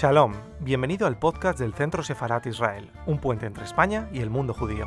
Shalom, 0.00 0.32
bienvenido 0.60 1.08
al 1.08 1.18
podcast 1.18 1.58
del 1.58 1.74
Centro 1.74 2.04
Sefarat 2.04 2.46
Israel, 2.46 2.88
un 3.06 3.18
puente 3.18 3.46
entre 3.46 3.64
España 3.64 4.08
y 4.12 4.20
el 4.20 4.30
mundo 4.30 4.54
judío. 4.54 4.86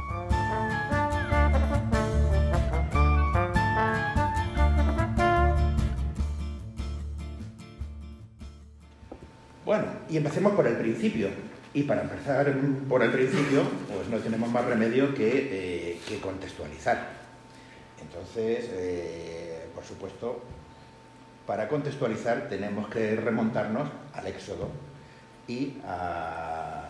Bueno, 9.65 9.83
y 10.07 10.15
empecemos 10.15 10.53
por 10.53 10.65
el 10.65 10.77
principio. 10.77 11.27
Y 11.73 11.83
para 11.83 12.03
empezar 12.03 12.55
por 12.87 13.03
el 13.03 13.11
principio, 13.11 13.63
pues 13.93 14.07
no 14.07 14.17
tenemos 14.19 14.49
más 14.49 14.63
remedio 14.63 15.13
que, 15.13 15.99
eh, 16.07 16.19
contextualizar. 16.21 17.09
Entonces, 18.01 18.69
eh, 18.71 19.67
por 19.75 19.83
supuesto, 19.83 20.41
para 21.45 21.67
contextualizar 21.67 22.47
tenemos 22.47 22.87
que 22.87 23.17
remontarnos 23.17 23.89
al 24.13 24.27
Éxodo 24.27 24.69
y 25.47 25.73
a, 25.85 26.89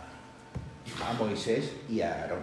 a 1.08 1.14
Moisés 1.18 1.74
y 1.90 2.02
a 2.02 2.14
Aarón. 2.14 2.42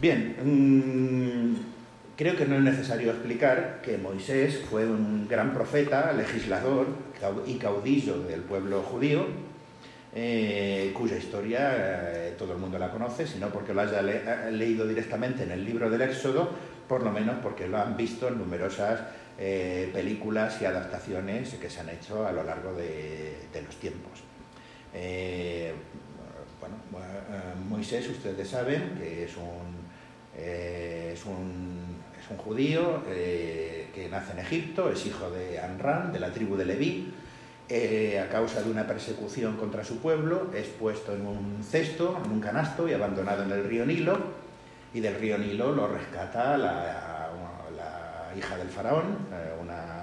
Bien, 0.00 0.36
mmm, 0.42 1.56
creo 2.16 2.36
que 2.36 2.46
no 2.46 2.56
es 2.56 2.62
necesario 2.62 3.10
explicar 3.10 3.80
que 3.82 3.98
Moisés 3.98 4.60
fue 4.70 4.86
un 4.86 5.28
gran 5.28 5.52
profeta, 5.52 6.12
legislador 6.12 6.86
y 7.46 7.56
caudillo 7.56 8.18
del 8.22 8.40
pueblo 8.40 8.82
judío, 8.82 9.26
eh, 10.14 10.92
cuya 10.96 11.16
historia 11.16 11.72
eh, 11.74 12.34
todo 12.38 12.54
el 12.54 12.58
mundo 12.58 12.78
la 12.78 12.90
conoce, 12.90 13.26
sino 13.26 13.48
porque 13.48 13.74
lo 13.74 13.82
haya 13.82 14.02
le 14.02 14.50
leído 14.52 14.86
directamente 14.86 15.42
en 15.44 15.50
el 15.50 15.64
libro 15.64 15.90
del 15.90 16.02
Éxodo, 16.02 16.50
por 16.88 17.02
lo 17.02 17.10
menos 17.10 17.36
porque 17.42 17.68
lo 17.68 17.78
han 17.78 17.96
visto 17.96 18.28
en 18.28 18.38
numerosas 18.38 19.00
eh, 19.38 19.90
películas 19.92 20.60
y 20.60 20.64
adaptaciones 20.64 21.54
que 21.54 21.70
se 21.70 21.80
han 21.80 21.90
hecho 21.90 22.26
a 22.26 22.32
lo 22.32 22.42
largo 22.42 22.72
de 22.74 23.62
los 23.64 23.76
tiempos. 23.76 24.22
Eh, 24.94 25.72
bueno, 26.60 26.76
Moisés, 27.68 28.08
ustedes 28.08 28.48
saben 28.48 28.96
que 28.98 29.24
es 29.24 29.36
un, 29.36 29.76
eh, 30.36 31.12
es 31.14 31.24
un, 31.24 31.96
es 32.20 32.30
un 32.30 32.36
judío 32.36 33.02
que 33.04 34.08
nace 34.10 34.32
en 34.32 34.38
Egipto, 34.40 34.90
es 34.90 35.06
hijo 35.06 35.30
de 35.30 35.60
Anran, 35.60 36.12
de 36.12 36.20
la 36.20 36.32
tribu 36.32 36.56
de 36.56 36.64
Leví, 36.64 37.12
eh, 37.72 38.18
a 38.18 38.28
causa 38.28 38.62
de 38.62 38.68
una 38.68 38.84
persecución 38.84 39.56
contra 39.56 39.84
su 39.84 39.98
pueblo, 39.98 40.50
es 40.52 40.66
puesto 40.66 41.14
en 41.14 41.24
un 41.24 41.62
cesto, 41.62 42.20
en 42.24 42.32
un 42.32 42.40
canasto 42.40 42.88
y 42.88 42.94
abandonado 42.94 43.44
en 43.44 43.52
el 43.52 43.62
río 43.62 43.86
Nilo, 43.86 44.18
y 44.92 44.98
del 44.98 45.14
río 45.14 45.38
Nilo 45.38 45.70
lo 45.70 45.86
rescata 45.86 46.58
la, 46.58 47.30
la 47.76 48.36
hija 48.36 48.56
del 48.56 48.68
faraón, 48.68 49.28
eh, 49.32 49.54
una, 49.60 49.99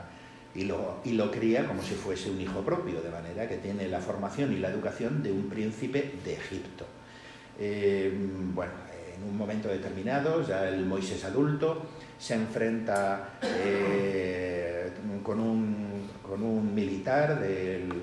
y, 0.57 0.63
lo, 0.63 0.97
y 1.05 1.17
cría 1.29 1.67
como 1.67 1.83
si 1.83 1.93
fuese 1.93 2.31
un 2.31 2.41
hijo 2.41 2.61
propio, 2.61 2.99
de 3.01 3.09
manera 3.09 3.47
que 3.47 3.57
tiene 3.57 3.87
la 3.87 3.99
formación 3.99 4.51
y 4.51 4.57
la 4.57 4.69
educación 4.69 5.21
de 5.21 5.31
un 5.31 5.47
príncipe 5.47 6.15
de 6.25 6.33
Egipto. 6.33 6.85
Eh, 7.59 8.11
bueno, 8.53 8.71
en 9.15 9.29
un 9.29 9.37
momento 9.37 9.69
determinado, 9.69 10.45
ya 10.45 10.67
el 10.67 10.83
Moisés 10.85 11.23
adulto 11.25 11.85
se 12.17 12.33
enfrenta 12.33 13.37
eh, 13.43 14.91
con, 15.21 15.39
un, 15.39 16.09
con, 16.27 16.41
un, 16.41 16.73
militar, 16.73 17.39
del, 17.39 17.91
eh, 17.91 17.93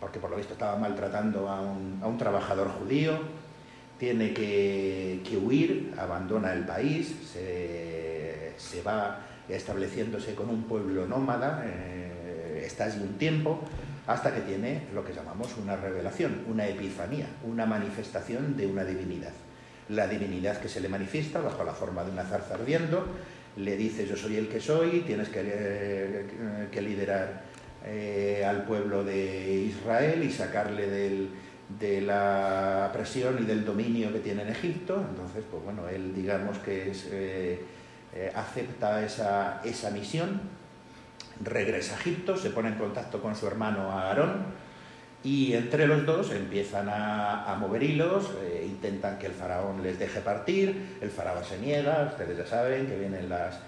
porque 0.00 0.18
por 0.18 0.30
lo 0.30 0.36
visto 0.36 0.54
estaba 0.54 0.78
maltratando 0.78 1.50
a 1.50 1.60
un, 1.60 2.00
a 2.02 2.06
un 2.06 2.16
trabajador 2.16 2.68
judío, 2.68 3.18
tiene 3.98 4.32
que, 4.32 5.20
que, 5.22 5.36
huir, 5.36 5.92
abandona 5.98 6.54
el 6.54 6.64
país, 6.64 7.14
se, 7.30 8.54
se, 8.56 8.82
va 8.82 9.31
estableciéndose 9.48 10.34
con 10.34 10.48
un 10.48 10.64
pueblo 10.64 11.06
nómada, 11.06 11.64
eh, 11.66 12.62
está 12.64 12.84
allí 12.84 13.00
un 13.00 13.18
tiempo, 13.18 13.60
hasta 14.06 14.34
que 14.34 14.40
tiene 14.40 14.82
lo 14.94 15.04
que 15.04 15.12
llamamos 15.12 15.56
una 15.62 15.76
revelación, 15.76 16.44
una 16.48 16.66
epifanía, 16.66 17.26
una 17.44 17.66
manifestación 17.66 18.56
de 18.56 18.66
una 18.66 18.84
divinidad 18.84 19.32
la 19.88 20.06
divinidad 20.06 20.58
que 20.58 20.68
se 20.68 20.80
le 20.80 20.88
manifiesta 20.88 21.40
bajo 21.40 21.64
la 21.64 21.72
forma 21.72 22.04
de 22.04 22.10
una 22.10 22.24
zarza 22.24 22.54
ardiendo, 22.54 23.06
le 23.56 23.76
dice 23.76 24.06
yo 24.06 24.16
soy 24.16 24.36
el 24.36 24.48
que 24.48 24.60
soy, 24.60 25.00
tienes 25.00 25.28
que, 25.28 25.42
eh, 25.44 26.68
que 26.70 26.82
liderar 26.82 27.42
eh, 27.84 28.44
al 28.46 28.64
pueblo 28.64 29.04
de 29.04 29.54
Israel 29.68 30.22
y 30.22 30.30
sacarle 30.30 30.88
del, 30.88 31.28
de 31.78 32.00
la 32.00 32.90
presión 32.92 33.38
y 33.42 33.44
del 33.44 33.64
dominio 33.64 34.12
que 34.12 34.20
tiene 34.20 34.42
en 34.42 34.48
Egipto. 34.48 35.04
Entonces, 35.10 35.44
pues 35.50 35.62
bueno, 35.62 35.88
él 35.88 36.14
digamos 36.14 36.58
que 36.58 36.90
es, 36.90 37.08
eh, 37.10 37.60
acepta 38.34 39.04
esa, 39.04 39.60
esa 39.64 39.90
misión, 39.90 40.40
regresa 41.42 41.96
a 41.96 41.98
Egipto, 41.98 42.36
se 42.36 42.50
pone 42.50 42.68
en 42.68 42.74
contacto 42.74 43.20
con 43.20 43.34
su 43.34 43.46
hermano 43.46 43.92
Aarón, 43.92 44.44
y 45.24 45.52
entre 45.54 45.86
los 45.86 46.04
dos 46.04 46.32
empiezan 46.32 46.88
a, 46.88 47.44
a 47.50 47.54
mover 47.56 47.82
hilos, 47.82 48.30
eh, 48.42 48.66
intentan 48.68 49.18
que 49.18 49.26
el 49.26 49.32
faraón 49.32 49.82
les 49.82 49.98
deje 49.98 50.20
partir, 50.20 50.98
el 51.00 51.10
faraón 51.10 51.44
se 51.44 51.58
niega, 51.58 52.08
ustedes 52.10 52.36
ya 52.36 52.46
saben 52.46 52.86
que 52.86 52.98
vienen 52.98 53.28
las, 53.28 53.60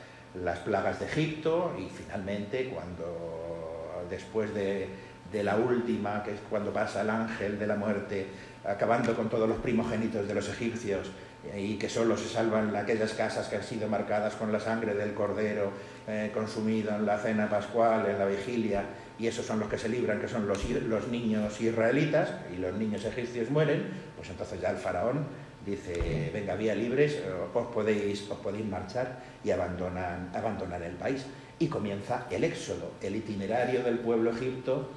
las 0.43 0.59
plagas 0.61 0.99
de 0.99 1.07
Egipto 1.07 1.77
y 1.79 1.89
finalmente 1.89 2.71
cuando 2.71 4.05
después 4.11 4.53
de, 4.53 4.89
de, 5.31 5.45
la 5.45 5.57
última, 5.57 6.25
que 6.25 6.33
es 6.33 6.41
cuando 6.51 6.73
pasa 6.73 7.03
el 7.03 7.11
ángel 7.11 7.57
de 7.57 7.67
la 7.69 7.77
muerte, 7.77 8.27
acabando 8.65 9.15
con 9.15 9.29
todos 9.29 9.49
los 9.49 9.59
primogénitos 9.59 10.27
de 10.27 10.35
los 10.35 10.49
egipcios 10.49 11.11
y 11.57 11.75
que 11.75 11.89
solo 11.89 12.17
se 12.17 12.29
salvan 12.29 12.75
aquellas 12.75 13.13
casas 13.13 13.49
que 13.49 13.57
han 13.57 13.63
sido 13.63 13.89
marcadas 13.89 14.35
con 14.35 14.53
la 14.53 14.61
sangre 14.61 14.95
del 14.95 15.15
cordero 15.15 15.73
eh, 16.07 16.31
consumido 16.33 16.95
en 16.95 17.07
la 17.07 17.19
cena 17.19 17.49
pascual, 17.49 18.07
en 18.07 18.19
la 18.19 18.27
vigilia, 18.27 18.85
y 19.19 19.27
esos 19.27 19.47
son 19.47 19.61
los 19.61 19.69
que 19.69 19.79
se 19.79 19.89
libran, 19.89 20.21
que 20.21 20.29
son 20.29 20.47
los, 20.47 20.69
los 20.71 21.09
niños 21.09 21.61
israelitas, 21.61 22.31
y 22.53 22.57
los 22.57 22.75
niños 22.75 23.05
egipcios 23.05 23.51
mueren, 23.51 23.89
pues 24.17 24.31
entonces 24.31 24.61
ya 24.61 24.71
el 24.71 24.77
faraón 24.77 25.27
dice, 25.65 26.31
venga, 26.33 26.55
vía 26.57 26.75
libres, 26.75 27.23
os 27.55 27.67
podéis, 27.69 28.29
os 28.31 28.39
podéis 28.39 28.67
marchar 28.67 29.21
y 29.43 29.51
abandonan, 29.51 30.31
abandonar 30.35 30.83
el 30.83 30.95
país. 30.95 31.25
Y 31.59 31.69
comienza 31.69 32.27
el 32.31 32.45
éxodo, 32.45 32.93
el 33.01 33.17
itinerario 33.17 33.83
del 33.83 34.01
pueblo 34.01 34.31
egipto 34.31 34.91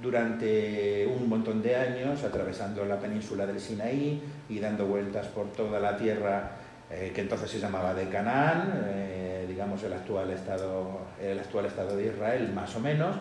durante 0.00 1.06
un 1.06 1.28
montón 1.28 1.60
de 1.62 1.74
años, 1.74 2.22
atravesando 2.22 2.84
la 2.84 2.98
península 2.98 3.46
del 3.46 3.60
Sinaí 3.60 4.22
y 4.48 4.58
dando 4.60 4.86
vueltas 4.86 5.26
por 5.28 5.52
toda 5.52 5.80
la 5.80 5.96
tierra 5.96 6.52
eh, 6.90 7.12
que 7.14 7.20
entonces 7.20 7.50
se 7.50 7.60
llamaba 7.60 7.92
de 7.92 8.08
Canaán, 8.08 8.82
eh, 8.86 9.44
digamos 9.46 9.82
el 9.82 9.92
actual, 9.92 10.30
estado, 10.30 11.00
el 11.20 11.38
actual 11.38 11.66
estado 11.66 11.94
de 11.94 12.06
Israel 12.06 12.50
más 12.54 12.74
o 12.76 12.80
menos, 12.80 13.14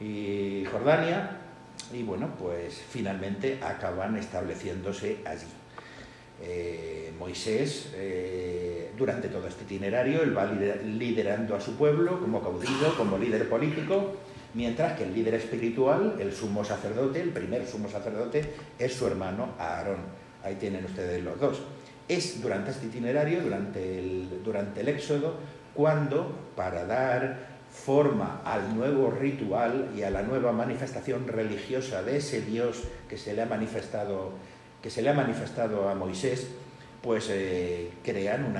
y 0.00 0.64
Jordania, 0.70 1.30
y 1.92 2.02
bueno, 2.02 2.30
pues 2.36 2.82
finalmente 2.90 3.60
acaban 3.62 4.16
estableciéndose 4.16 5.18
allí. 5.24 5.46
Eh, 6.42 7.12
Moisés, 7.16 7.94
durante 8.98 9.28
todo 9.28 9.46
este 9.46 9.64
itinerario, 9.64 10.22
él 10.22 10.36
va 10.36 10.46
liderando 10.46 11.54
a 11.54 11.60
su 11.60 11.76
pueblo 11.76 12.20
como 12.20 12.42
caudillo, 12.42 12.94
como 12.96 13.16
líder 13.16 13.48
político, 13.48 14.16
mientras 14.56 14.96
que 14.96 15.04
el 15.04 15.14
líder 15.14 15.34
espiritual, 15.34 16.16
el 16.18 16.32
sumo 16.32 16.64
sacerdote, 16.64 17.20
el 17.20 17.28
primer 17.28 17.66
sumo 17.66 17.90
sacerdote, 17.90 18.54
es 18.78 18.94
su 18.94 19.06
hermano 19.06 19.50
Aarón. 19.58 19.98
Ahí 20.42 20.54
tienen 20.54 20.86
ustedes 20.86 21.22
los 21.22 21.38
dos. 21.38 21.60
Es 22.08 22.40
durante 22.40 22.70
este 22.70 22.86
itinerario, 22.86 23.42
durante 23.42 23.98
el, 23.98 24.42
durante 24.42 24.80
el 24.80 24.88
éxodo, 24.88 25.34
cuando, 25.74 26.34
para 26.56 26.86
dar 26.86 27.56
forma 27.70 28.40
al 28.46 28.74
nuevo 28.74 29.10
ritual 29.10 29.90
y 29.94 30.02
a 30.02 30.10
la 30.10 30.22
nueva 30.22 30.52
manifestación 30.52 31.28
religiosa 31.28 32.02
de 32.02 32.16
ese 32.16 32.40
Dios 32.40 32.84
que 33.10 33.18
se 33.18 33.34
le 33.34 33.42
ha 33.42 33.46
manifestado, 33.46 34.32
que 34.80 34.88
se 34.88 35.02
le 35.02 35.10
ha 35.10 35.14
manifestado 35.14 35.90
a 35.90 35.94
Moisés, 35.94 36.48
pues 37.02 37.28
eh, 37.28 37.90
crean 38.02 38.56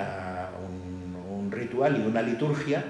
un 1.35 1.50
ritual 1.50 1.97
y 1.97 2.06
una 2.06 2.20
liturgia 2.20 2.85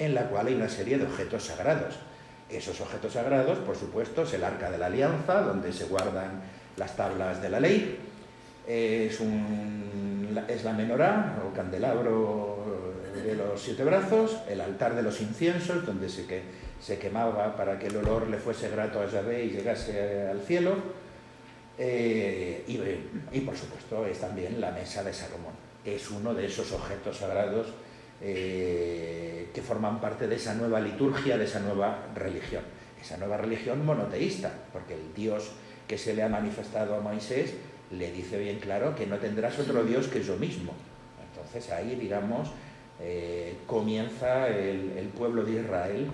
en 0.00 0.14
la 0.14 0.22
cual 0.24 0.48
hay 0.48 0.54
una 0.54 0.68
serie 0.68 0.98
de 0.98 1.04
objetos 1.04 1.44
sagrados. 1.44 2.09
Esos 2.50 2.80
objetos 2.80 3.12
sagrados, 3.12 3.58
por 3.58 3.76
supuesto, 3.76 4.22
es 4.22 4.34
el 4.34 4.44
arca 4.44 4.70
de 4.70 4.78
la 4.78 4.86
alianza, 4.86 5.42
donde 5.42 5.72
se 5.72 5.84
guardan 5.84 6.42
las 6.76 6.96
tablas 6.96 7.40
de 7.40 7.48
la 7.48 7.60
ley, 7.60 7.98
es, 8.66 9.20
la 10.64 10.72
menorá 10.72 11.42
o 11.46 11.54
candelabro 11.54 12.58
de 13.24 13.34
los 13.34 13.60
siete 13.60 13.84
brazos, 13.84 14.38
el 14.48 14.60
altar 14.60 14.94
de 14.94 15.02
los 15.02 15.20
inciensos, 15.20 15.84
donde 15.86 16.08
se, 16.08 16.26
que, 16.26 16.42
se 16.80 16.98
quemaba 16.98 17.56
para 17.56 17.78
que 17.78 17.86
el 17.88 17.96
olor 17.96 18.28
le 18.28 18.38
fuese 18.38 18.68
grato 18.68 19.00
a 19.00 19.06
Yahvé 19.06 19.44
y 19.44 19.50
llegase 19.50 20.28
al 20.28 20.40
cielo, 20.40 20.76
eh, 21.78 22.64
y, 22.66 23.36
y, 23.36 23.40
por 23.40 23.56
supuesto 23.56 24.04
es 24.06 24.18
también 24.18 24.60
la 24.60 24.70
mesa 24.70 25.02
de 25.02 25.12
Salomón. 25.12 25.54
Es 25.84 26.10
uno 26.10 26.34
de 26.34 26.46
esos 26.46 26.72
objetos 26.72 27.16
sagrados 27.16 27.68
eh, 28.22 29.39
que 29.52 29.62
forman 29.62 30.00
parte 30.00 30.26
de 30.26 30.36
esa 30.36 30.54
nueva 30.54 30.80
liturgia, 30.80 31.38
de 31.38 31.44
esa 31.44 31.60
nueva 31.60 32.06
religión. 32.14 32.62
Esa 33.00 33.16
nueva 33.16 33.36
religión 33.36 33.84
monoteísta, 33.84 34.52
porque 34.72 34.94
el 34.94 35.14
Dios 35.14 35.50
que 35.88 35.98
se 35.98 36.14
le 36.14 36.22
ha 36.22 36.28
manifestado 36.28 36.94
a 36.94 37.00
Moisés 37.00 37.54
le 37.90 38.12
dice 38.12 38.38
bien 38.38 38.58
claro 38.60 38.94
que 38.94 39.06
no 39.06 39.18
tendrás 39.18 39.58
otro 39.58 39.82
Dios 39.84 40.06
que 40.08 40.22
yo 40.22 40.36
mismo. 40.36 40.72
Entonces 41.30 41.70
ahí, 41.72 41.96
digamos, 41.96 42.50
eh, 43.00 43.56
comienza 43.66 44.48
el, 44.48 44.92
el, 44.96 45.08
pueblo 45.08 45.42
de 45.42 45.60
Israel 45.60 46.10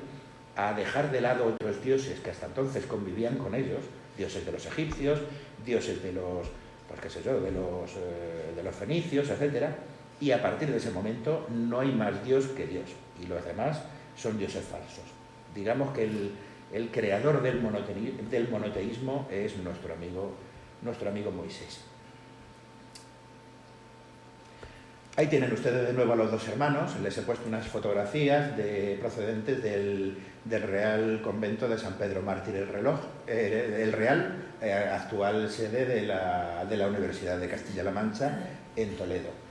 a 0.54 0.72
dejar 0.72 1.10
de 1.10 1.20
lado 1.20 1.46
otros 1.46 1.82
dioses 1.82 2.20
que 2.20 2.30
hasta 2.30 2.46
entonces 2.46 2.86
convivían 2.86 3.36
con 3.36 3.54
ellos, 3.54 3.80
dioses 4.16 4.46
de 4.46 4.52
los 4.52 4.64
egipcios, 4.66 5.20
dioses 5.64 6.02
de 6.02 6.12
los, 6.12 6.46
pues 6.88 7.00
qué 7.00 7.10
sé 7.10 7.22
yo, 7.22 7.40
de 7.40 7.50
los, 7.50 7.90
eh, 7.96 8.52
de 8.54 8.62
los 8.62 8.74
fenicios, 8.74 9.28
etc. 9.28 9.66
Y 10.20 10.30
a 10.30 10.40
partir 10.40 10.70
de 10.70 10.78
ese 10.78 10.90
momento 10.90 11.46
no 11.50 11.80
hay 11.80 11.92
más 11.92 12.24
dios 12.24 12.46
que 12.46 12.66
Dios, 12.66 12.86
y 13.22 13.26
los 13.26 13.44
demás 13.44 13.82
son 14.16 14.38
dioses 14.38 14.64
falsos. 14.64 15.04
Digamos 15.54 15.94
que 15.94 16.04
el, 16.72 16.90
creador 16.90 17.42
del, 17.42 17.60
monoteísmo 17.60 19.28
es 19.30 19.56
nuestro 19.58 19.94
amigo, 19.94 20.34
nuestro 20.82 21.08
amigo 21.08 21.30
Moisés. 21.30 21.80
Ahí 25.18 25.28
tienen 25.28 25.50
ustedes 25.50 25.86
de 25.86 25.94
nuevo 25.94 26.12
a 26.12 26.16
los 26.16 26.30
dos 26.30 26.46
hermanos. 26.46 26.94
Les 27.02 27.16
he 27.16 27.22
puesto 27.22 27.48
unas 27.48 27.66
fotografías 27.66 28.54
de, 28.54 28.98
procedentes 29.00 29.62
del, 29.62 30.18
Real 30.44 31.22
Convento 31.22 31.66
de 31.68 31.78
San 31.78 31.94
Pedro 31.94 32.20
Mártir 32.20 32.56
el, 32.56 32.68
reloj, 32.68 33.00
eh, 33.26 33.80
el 33.82 33.92
Real, 33.92 34.44
eh, 34.60 34.72
actual 34.72 35.50
sede 35.50 35.86
de 35.86 36.02
la, 36.02 36.86
Universidad 36.86 37.38
de 37.38 37.48
Castilla-La 37.48 37.90
Mancha 37.92 38.40
en 38.76 38.94
Toledo. 38.94 39.45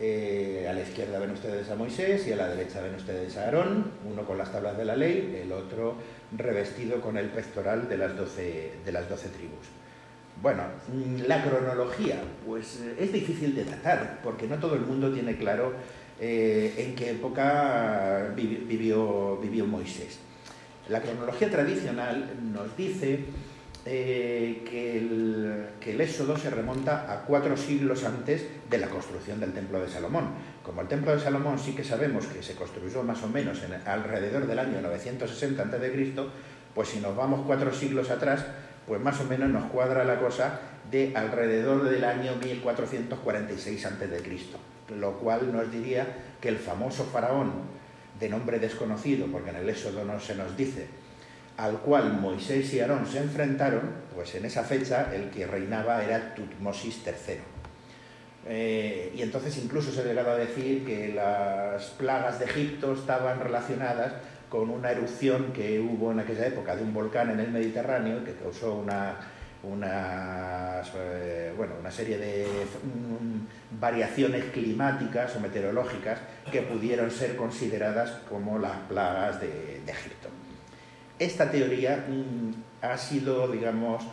Eh, 0.00 0.66
a 0.70 0.72
la 0.72 0.82
izquierda 0.82 1.18
ven 1.18 1.32
ustedes 1.32 1.68
a 1.70 1.74
Moisés 1.74 2.24
y 2.28 2.32
a 2.32 2.36
la 2.36 2.48
derecha 2.48 2.80
ven 2.80 2.94
ustedes 2.94 3.36
a 3.36 3.46
Aarón, 3.46 3.90
uno 4.08 4.24
con 4.24 4.38
las 4.38 4.52
tablas 4.52 4.78
de 4.78 4.84
la 4.84 4.94
ley, 4.94 5.40
el 5.42 5.50
otro 5.50 5.96
revestido 6.36 7.00
con 7.00 7.16
el 7.16 7.26
pectoral 7.30 7.88
de 7.88 7.98
las 7.98 8.16
doce, 8.16 8.74
de 8.84 8.92
las 8.92 9.08
doce 9.08 9.28
tribus. 9.28 9.66
Bueno, 10.40 10.62
mm, 10.86 11.26
la 11.26 11.42
cronología, 11.42 12.20
pues 12.46 12.80
eh, 12.80 12.94
es 13.00 13.12
difícil 13.12 13.56
de 13.56 13.64
datar, 13.64 14.20
porque 14.22 14.46
no 14.46 14.58
todo 14.58 14.76
el 14.76 14.82
mundo 14.82 15.12
tiene 15.12 15.36
claro 15.36 15.72
eh, 16.20 16.74
en 16.78 16.94
qué 16.94 17.10
época 17.10 18.32
vivió, 18.36 19.36
vivió, 19.38 19.66
Moisés. 19.66 20.20
La 20.88 21.02
cronología 21.02 21.50
tradicional 21.50 22.30
nos 22.52 22.76
dice 22.76 23.24
eh, 23.90 24.62
que, 24.68 24.98
el, 24.98 25.68
que, 25.80 25.92
el, 25.92 26.00
Éxodo 26.02 26.36
se 26.36 26.50
remonta 26.50 27.10
a 27.10 27.24
cuatro 27.24 27.56
siglos 27.56 28.04
antes 28.04 28.44
de 28.68 28.76
la 28.76 28.86
construcción 28.88 29.40
del 29.40 29.54
Templo 29.54 29.80
de 29.80 29.88
Salomón. 29.88 30.28
Como 30.62 30.82
el 30.82 30.88
Templo 30.88 31.12
de 31.12 31.18
Salomón 31.18 31.58
sí 31.58 31.72
que 31.72 31.82
sabemos 31.82 32.26
que 32.26 32.42
se 32.42 32.54
construyó 32.54 33.02
más 33.02 33.22
o 33.22 33.28
menos 33.28 33.62
en, 33.62 33.72
alrededor 33.88 34.46
del 34.46 34.58
año 34.58 34.82
960 34.82 35.62
a.C., 35.62 36.14
pues 36.74 36.88
si 36.88 37.00
nos 37.00 37.16
vamos 37.16 37.40
cuatro 37.46 37.72
siglos 37.72 38.10
atrás, 38.10 38.44
pues 38.86 39.00
más 39.00 39.18
o 39.20 39.24
menos 39.24 39.48
nos 39.48 39.70
cuadra 39.70 40.04
la 40.04 40.20
cosa 40.20 40.60
de 40.90 41.14
alrededor 41.16 41.88
del 41.88 42.04
año 42.04 42.36
1446 42.36 43.86
a.C., 43.86 44.96
lo 44.98 45.12
cual 45.18 45.50
nos 45.50 45.72
diría 45.72 46.06
que 46.42 46.50
el 46.50 46.58
famoso 46.58 47.04
faraón 47.04 47.52
de 48.20 48.28
nombre 48.28 48.58
desconocido, 48.58 49.26
porque 49.28 49.48
en 49.48 49.56
el 49.56 49.68
Éxodo 49.70 50.04
no 50.04 50.20
se 50.20 50.34
nos 50.34 50.54
dice, 50.58 50.88
al 51.58 51.80
cual 51.80 52.14
Moisés 52.14 52.72
y 52.72 52.80
Aarón 52.80 53.06
se 53.06 53.18
enfrentaron, 53.18 53.82
pues 54.14 54.34
en 54.34 54.46
esa 54.46 54.64
fecha 54.64 55.14
el 55.14 55.28
que 55.28 55.46
reinaba 55.46 56.02
era 56.02 56.34
Tutmosis 56.34 57.02
III. 57.04 57.34
Eh, 58.46 59.12
y 59.14 59.20
entonces 59.20 59.58
incluso 59.58 59.92
se 59.92 60.00
ha 60.00 60.04
llegado 60.04 60.30
a 60.30 60.36
decir 60.36 60.86
que 60.86 61.12
las 61.12 61.84
plagas 61.98 62.38
de 62.38 62.46
Egipto 62.46 62.94
estaban 62.94 63.40
relacionadas 63.40 64.14
con 64.48 64.70
una 64.70 64.92
erupción 64.92 65.52
que 65.52 65.78
hubo 65.80 66.12
en 66.12 66.20
aquella 66.20 66.46
época 66.46 66.74
de 66.74 66.82
un 66.82 66.94
volcán 66.94 67.30
en 67.30 67.40
el 67.40 67.50
Mediterráneo 67.50 68.24
que 68.24 68.34
causó 68.34 68.76
una, 68.76 69.16
una, 69.62 70.80
eh, 70.96 71.52
bueno, 71.56 71.74
una 71.80 71.90
serie 71.90 72.16
de 72.18 72.46
variaciones 73.80 74.44
climáticas 74.52 75.34
o 75.36 75.40
meteorológicas 75.40 76.20
que 76.50 76.62
pudieron 76.62 77.10
ser 77.10 77.36
consideradas 77.36 78.10
como 78.28 78.58
las 78.58 78.76
plagas 78.88 79.40
de, 79.40 79.82
Egipto. 79.88 80.28
Esta 81.18 81.50
teoría 81.50 82.06
mm, 82.08 82.84
ha 82.84 82.96
sido, 82.96 83.48
digamos, 83.48 84.04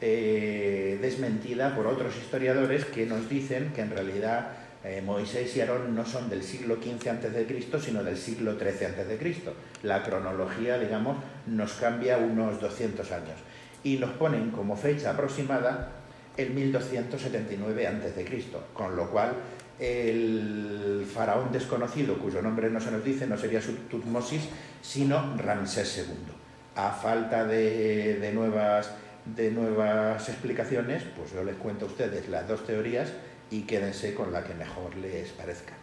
eh, 0.00 0.98
desmentida 1.00 1.74
por 1.74 1.86
otros 1.88 2.16
historiadores 2.16 2.84
que 2.84 3.04
nos 3.06 3.28
dicen 3.28 3.72
que 3.74 3.80
en 3.80 3.90
realidad 3.90 4.50
eh, 4.84 5.02
Moisés 5.04 5.56
y 5.56 5.60
Aarón 5.60 5.94
no 5.94 6.06
son 6.06 6.30
del 6.30 6.44
siglo 6.44 6.76
XV 6.76 7.08
a.C., 7.08 7.80
sino 7.80 8.04
del 8.04 8.16
siglo 8.16 8.56
XIII 8.56 8.86
a.C. 8.86 9.42
La 9.82 10.04
cronología, 10.04 10.78
digamos, 10.78 11.16
nos 11.46 11.72
cambia 11.72 12.18
unos 12.18 12.60
200 12.60 13.10
años 13.10 13.38
y 13.82 13.96
nos 13.96 14.10
ponen 14.12 14.52
como 14.52 14.76
fecha 14.76 15.10
aproximada 15.10 15.90
el 16.36 16.50
1279 16.50 17.86
a.C., 17.88 18.44
con 18.72 18.94
lo 18.94 19.10
cual 19.10 19.32
el 19.78 21.06
faraón 21.12 21.52
desconocido, 21.52 22.18
cuyo 22.18 22.42
nombre 22.42 22.70
no 22.70 22.80
se 22.80 22.90
nos 22.90 23.04
dice, 23.04 23.26
no 23.26 23.36
sería 23.36 23.60
Tutmosis, 23.90 24.48
sino 24.82 25.36
Ramsés 25.36 25.98
II. 25.98 26.32
A 26.76 26.90
falta 26.90 27.44
de, 27.44 28.18
de, 28.18 28.32
nuevas, 28.32 28.90
de 29.24 29.50
nuevas 29.50 30.28
explicaciones, 30.28 31.02
pues 31.16 31.32
yo 31.32 31.44
les 31.44 31.56
cuento 31.56 31.86
a 31.86 31.88
ustedes 31.88 32.28
las 32.28 32.48
dos 32.48 32.66
teorías 32.66 33.12
y 33.50 33.62
quédense 33.62 34.14
con 34.14 34.32
la 34.32 34.44
que 34.44 34.54
mejor 34.54 34.94
les 34.96 35.30
parezca. 35.30 35.74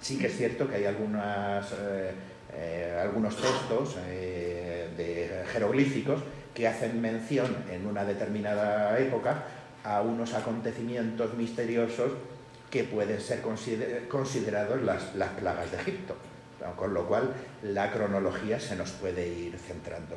Sí 0.00 0.18
que 0.18 0.26
es 0.28 0.36
cierto 0.36 0.68
que 0.68 0.76
hay 0.76 0.84
algunas, 0.84 1.72
eh, 1.72 2.12
eh, 2.54 2.98
algunos 3.00 3.36
textos 3.36 3.96
eh, 4.06 4.88
de 4.96 5.44
jeroglíficos 5.52 6.20
que 6.54 6.68
hacen 6.68 7.00
mención 7.00 7.56
en 7.70 7.86
una 7.86 8.04
determinada 8.04 8.98
época 8.98 9.44
a 9.84 10.02
unos 10.02 10.34
acontecimientos 10.34 11.34
misteriosos 11.34 12.12
que 12.70 12.84
pueden 12.84 13.20
ser 13.20 13.40
considerados 14.08 14.82
las, 14.82 15.14
las 15.14 15.30
plagas 15.30 15.70
de 15.70 15.78
Egipto, 15.78 16.16
con 16.76 16.92
lo 16.92 17.06
cual 17.06 17.32
la 17.62 17.90
cronología 17.90 18.60
se 18.60 18.76
nos 18.76 18.90
puede 18.92 19.26
ir 19.26 19.56
centrando. 19.58 20.16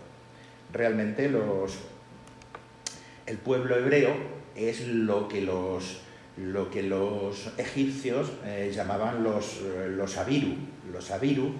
Realmente 0.73 1.29
los, 1.29 1.77
el 3.25 3.37
pueblo 3.37 3.77
hebreo 3.77 4.13
es 4.55 4.87
lo 4.87 5.27
que 5.27 5.41
los 5.41 6.01
lo 6.37 6.71
que 6.71 6.81
los 6.81 7.51
egipcios 7.57 8.31
eh, 8.45 8.71
llamaban 8.73 9.21
los, 9.21 9.61
los 9.61 10.17
Abiru. 10.17 10.55
Los 10.91 11.11
Abiru 11.11 11.53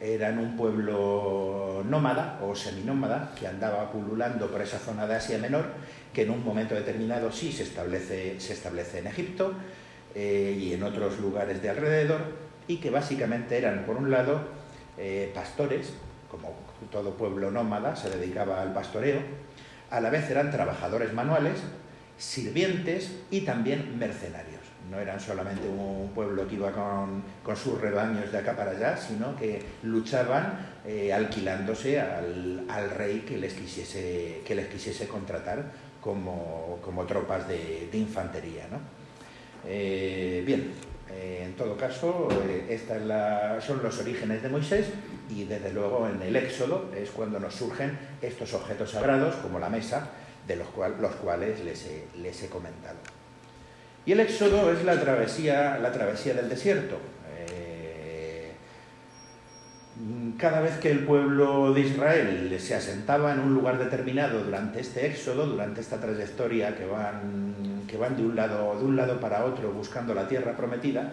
eran 0.00 0.38
un 0.38 0.56
pueblo 0.56 1.84
nómada 1.88 2.40
o 2.42 2.54
seminómada 2.54 3.32
que 3.38 3.46
andaba 3.46 3.90
pululando 3.92 4.50
por 4.50 4.60
esa 4.60 4.78
zona 4.78 5.06
de 5.06 5.16
Asia 5.16 5.38
Menor, 5.38 5.66
que 6.12 6.22
en 6.22 6.30
un 6.30 6.44
momento 6.44 6.74
determinado 6.74 7.30
sí 7.30 7.52
se 7.52 7.62
establece, 7.62 8.40
se 8.40 8.52
establece 8.54 8.98
en 8.98 9.06
Egipto 9.06 9.54
eh, 10.18 10.58
y 10.58 10.72
en 10.72 10.82
otros 10.82 11.20
lugares 11.20 11.62
de 11.62 11.70
alrededor, 11.70 12.20
y 12.66 12.78
que 12.78 12.90
básicamente 12.90 13.56
eran, 13.56 13.84
por 13.86 13.96
un 13.96 14.10
lado, 14.10 14.58
pastores, 15.32 15.92
como 16.28 16.54
todo 16.90 17.16
pueblo 17.16 17.52
nómada 17.52 17.94
se 17.94 18.10
dedicaba 18.10 18.60
al 18.60 18.72
pastoreo, 18.72 19.20
a 19.90 20.00
la 20.00 20.10
vez 20.10 20.28
eran 20.28 20.50
trabajadores 20.50 21.14
manuales, 21.14 21.60
sirvientes 22.18 23.12
y 23.30 23.42
también 23.42 23.98
mercenarios. 23.98 24.58
No 24.90 24.98
eran 24.98 25.20
solamente 25.20 25.68
un 25.68 26.10
pueblo 26.14 26.48
que 26.48 26.54
iba 26.54 26.72
con, 26.72 27.22
sus 27.56 27.80
rebaños 27.80 28.32
de 28.32 28.38
acá 28.38 28.56
para 28.56 28.72
allá, 28.72 28.96
sino 28.96 29.36
que 29.36 29.62
luchaban 29.82 30.66
eh, 30.86 31.12
alquilándose 31.12 32.00
al, 32.00 32.90
rey 32.96 33.20
que 33.20 33.36
les 33.36 33.52
quisiese, 33.52 34.42
que 34.46 34.54
les 34.54 34.68
quisiese 34.68 35.06
contratar 35.06 35.70
como, 36.00 36.80
tropas 37.06 37.46
de, 37.48 37.88
infantería. 37.92 38.66
Eh, 39.70 40.42
bien, 40.46 40.72
eh, 41.10 41.42
en 41.44 41.54
todo 41.54 41.76
caso, 41.76 42.28
esta 42.68 43.60
son 43.60 43.82
los 43.82 43.98
orígenes 44.00 44.42
de 44.42 44.48
Moisés 44.48 44.86
y 45.28 45.44
desde 45.44 45.72
luego 45.72 46.08
en 46.08 46.22
el 46.22 46.34
Éxodo 46.36 46.90
es 46.96 47.10
cuando 47.10 47.38
nos 47.38 47.54
surgen 47.54 47.98
estos 48.22 48.54
objetos 48.54 48.92
sagrados 48.92 49.34
como 49.36 49.58
la 49.58 49.68
mesa, 49.68 50.10
de 50.48 50.56
los, 50.56 50.68
cuales 50.68 51.60
les 51.62 52.42
he, 52.42 52.48
comentado. 52.48 52.96
Y 54.06 54.12
el 54.12 54.20
éxodo 54.20 54.72
es 54.72 54.82
la 54.84 54.98
travesía, 54.98 55.78
la 55.78 55.92
travesía 55.92 56.32
del 56.32 56.48
desierto. 56.48 56.96
Eh, 57.36 58.52
cada 60.38 60.60
vez 60.62 60.78
que 60.78 60.90
el 60.90 61.00
pueblo 61.00 61.74
de 61.74 61.82
Israel 61.82 62.56
se 62.58 62.74
asentaba 62.74 63.34
en 63.34 63.40
un 63.40 63.52
lugar 63.52 63.78
determinado 63.78 64.42
durante 64.42 64.80
este 64.80 65.06
éxodo, 65.06 65.46
durante 65.46 65.82
esta 65.82 66.00
trayectoria 66.00 66.74
que 66.74 66.86
van, 66.86 67.47
que 67.88 67.96
van 67.96 68.16
de, 68.16 68.24
un 68.24 68.36
lado, 68.36 68.78
de 68.78 68.84
un 68.84 68.94
lado 68.94 69.18
para 69.18 69.44
otro 69.44 69.72
buscando 69.72 70.14
la 70.14 70.28
tierra 70.28 70.56
prometida, 70.56 71.12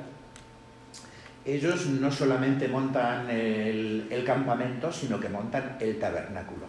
ellos 1.46 1.86
no 1.88 2.12
solamente 2.12 2.68
montan 2.68 3.30
el, 3.30 4.24
campamento, 4.26 4.92
sino 4.92 5.20
que 5.20 5.30
montan 5.30 5.78
el 5.80 6.00
tabernáculo. 6.00 6.66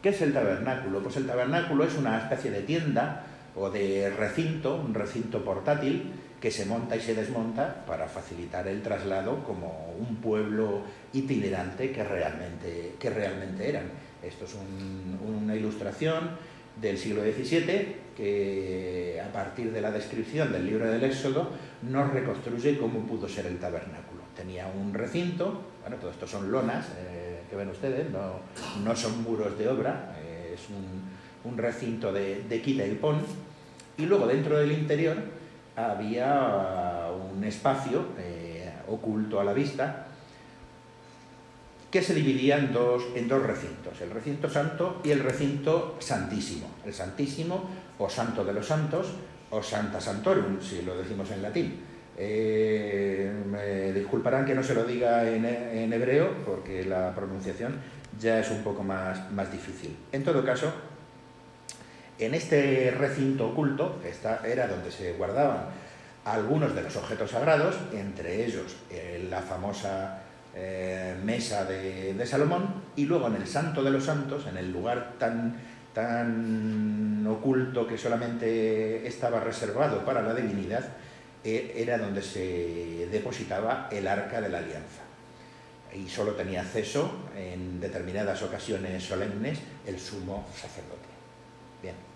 ¿Qué 0.00 0.10
es 0.10 0.22
el 0.22 0.32
tabernáculo? 0.32 1.00
Pues 1.02 1.16
el 1.16 1.26
tabernáculo 1.26 1.84
es 1.84 1.96
una 1.96 2.18
especie 2.18 2.50
de 2.50 2.62
tienda 2.62 3.24
o 3.56 3.68
de 3.70 4.10
recinto, 4.16 4.76
un 4.76 4.94
recinto 4.94 5.44
portátil 5.44 6.12
que 6.40 6.50
se 6.50 6.66
monta 6.66 6.96
y 6.96 7.00
se 7.00 7.14
desmonta 7.14 7.84
para 7.86 8.06
facilitar 8.06 8.66
el 8.66 8.82
traslado 8.82 9.44
como 9.44 9.94
un 9.98 10.16
pueblo 10.16 10.82
itinerante 11.12 11.92
que 11.92 12.02
realmente, 12.04 12.94
que 12.98 13.10
realmente 13.10 13.68
eran. 13.68 13.84
Esto 14.22 14.44
es 14.44 14.56
una 15.24 15.54
ilustración 15.54 16.30
del 16.80 16.98
siglo 16.98 17.22
XVII 17.22 18.02
que 18.16 19.22
a 19.24 19.32
partir 19.32 19.72
de 19.72 19.80
la 19.80 19.90
descripción 19.90 20.52
del 20.52 20.66
libro 20.66 20.90
del 20.90 21.02
Éxodo 21.02 21.50
nos 21.82 22.12
reconstruye 22.12 22.78
cómo 22.78 23.00
pudo 23.00 23.28
ser 23.28 23.46
el 23.46 23.58
tabernáculo. 23.58 24.22
Tenía 24.36 24.66
un 24.66 24.92
recinto, 24.92 25.62
bueno, 25.80 25.96
todo 25.96 26.10
esto 26.10 26.26
son 26.26 26.50
lonas, 26.50 26.86
eh, 26.98 27.42
que 27.48 27.56
ven 27.56 27.68
ustedes, 27.68 28.10
no, 28.10 28.40
no 28.84 28.96
son 28.96 29.22
muros 29.22 29.58
de 29.58 29.68
obra, 29.68 30.16
es 30.52 30.60
un, 30.68 31.56
recinto 31.56 32.12
de, 32.12 32.42
de, 32.48 32.62
quita 32.62 32.86
y 32.86 32.94
pon. 32.94 33.18
Y 33.98 34.06
luego 34.06 34.26
dentro 34.26 34.58
del 34.58 34.72
interior 34.72 35.16
había 35.76 37.08
un 37.32 37.44
espacio 37.44 38.06
oculto 38.88 39.40
a 39.40 39.44
la 39.44 39.52
vista 39.52 40.06
que 41.92 42.02
se 42.02 42.14
dividía 42.14 42.56
en 42.56 42.72
dos, 42.72 43.04
en 43.14 43.28
dos 43.28 43.42
recintos, 43.42 44.00
el 44.00 44.10
recinto 44.10 44.48
santo 44.48 45.02
y 45.04 45.10
el 45.10 45.20
recinto 45.20 45.96
santísimo. 46.00 46.70
El 46.86 46.94
santísimo 46.94 47.68
o 47.98 48.08
santo 48.08 48.42
de 48.46 48.54
los 48.54 48.66
santos 48.66 49.12
o 49.50 49.62
santa 49.62 50.00
santorum, 50.00 50.58
si 50.62 50.80
lo 50.80 50.96
decimos 50.96 51.30
en 51.30 51.42
latín. 51.42 51.80
Eh, 52.16 53.30
me 53.46 53.92
disculparán 53.92 54.46
que 54.46 54.54
no 54.54 54.62
se 54.62 54.74
lo 54.74 54.84
diga 54.84 55.28
en, 55.28 55.92
hebreo 55.92 56.32
porque 56.46 56.82
la 56.86 57.14
pronunciación 57.14 57.76
ya 58.18 58.40
es 58.40 58.50
un 58.50 58.62
poco 58.62 58.82
más, 58.82 59.30
más 59.30 59.52
difícil. 59.52 59.94
En 60.12 60.24
todo 60.24 60.42
caso, 60.46 60.72
en 62.18 62.32
este 62.32 62.90
recinto 62.92 63.48
oculto, 63.48 64.00
esta 64.02 64.40
era 64.46 64.66
donde 64.66 64.90
se 64.90 65.12
guardaban 65.12 65.66
algunos 66.24 66.74
de 66.74 66.82
los 66.84 66.96
objetos 66.96 67.32
sagrados, 67.32 67.76
entre 67.92 68.46
ellos 68.46 68.76
eh, 68.90 69.26
la 69.28 69.42
famosa 69.42 70.21
eh, 70.54 71.16
mesa 71.24 71.64
de, 71.64 72.26
Salomón, 72.26 72.82
y 72.96 73.06
luego 73.06 73.28
en 73.28 73.36
el 73.36 73.46
Santo 73.46 73.82
de 73.82 73.90
los 73.90 74.04
Santos, 74.04 74.46
en 74.46 74.56
el 74.56 74.72
lugar 74.72 75.14
tan, 75.18 75.56
tan 75.94 77.26
oculto 77.26 77.86
que 77.86 77.96
solamente 77.96 79.06
estaba 79.06 79.40
reservado 79.40 80.04
para 80.04 80.22
la 80.22 80.34
divinidad, 80.34 80.84
eh, 81.44 81.74
era 81.76 81.98
donde 81.98 82.22
se 82.22 83.08
depositaba 83.10 83.88
el 83.90 84.06
arca 84.06 84.40
de 84.40 84.48
la 84.48 84.58
alianza. 84.58 85.02
Y 85.94 86.08
solo 86.08 86.32
tenía 86.32 86.62
acceso 86.62 87.10
en 87.36 87.80
determinadas 87.80 88.42
ocasiones 88.42 89.02
solemnes 89.02 89.58
el 89.86 89.98
sumo 89.98 90.46
sacerdote. 90.54 91.08
Bien. 91.82 92.11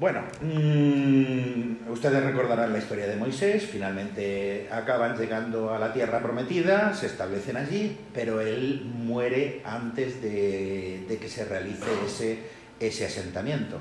Bueno, 0.00 0.22
mm, 0.40 1.88
ustedes 1.88 2.24
recordarán 2.24 2.72
la 2.72 2.78
historia 2.78 3.06
de 3.06 3.14
Moisés, 3.14 3.64
finalmente 3.64 4.66
acaban 4.72 5.16
llegando 5.16 5.72
a 5.72 5.78
la 5.78 5.92
tierra 5.92 6.20
prometida, 6.20 6.92
se 6.94 7.06
establecen 7.06 7.56
allí, 7.56 7.96
pero 8.12 8.40
él 8.40 8.82
muere 8.84 9.62
antes 9.64 10.20
de, 10.20 11.06
que 11.20 11.28
se 11.28 11.44
realice 11.44 11.86
ese, 12.04 12.38
ese, 12.80 13.06
asentamiento. 13.06 13.78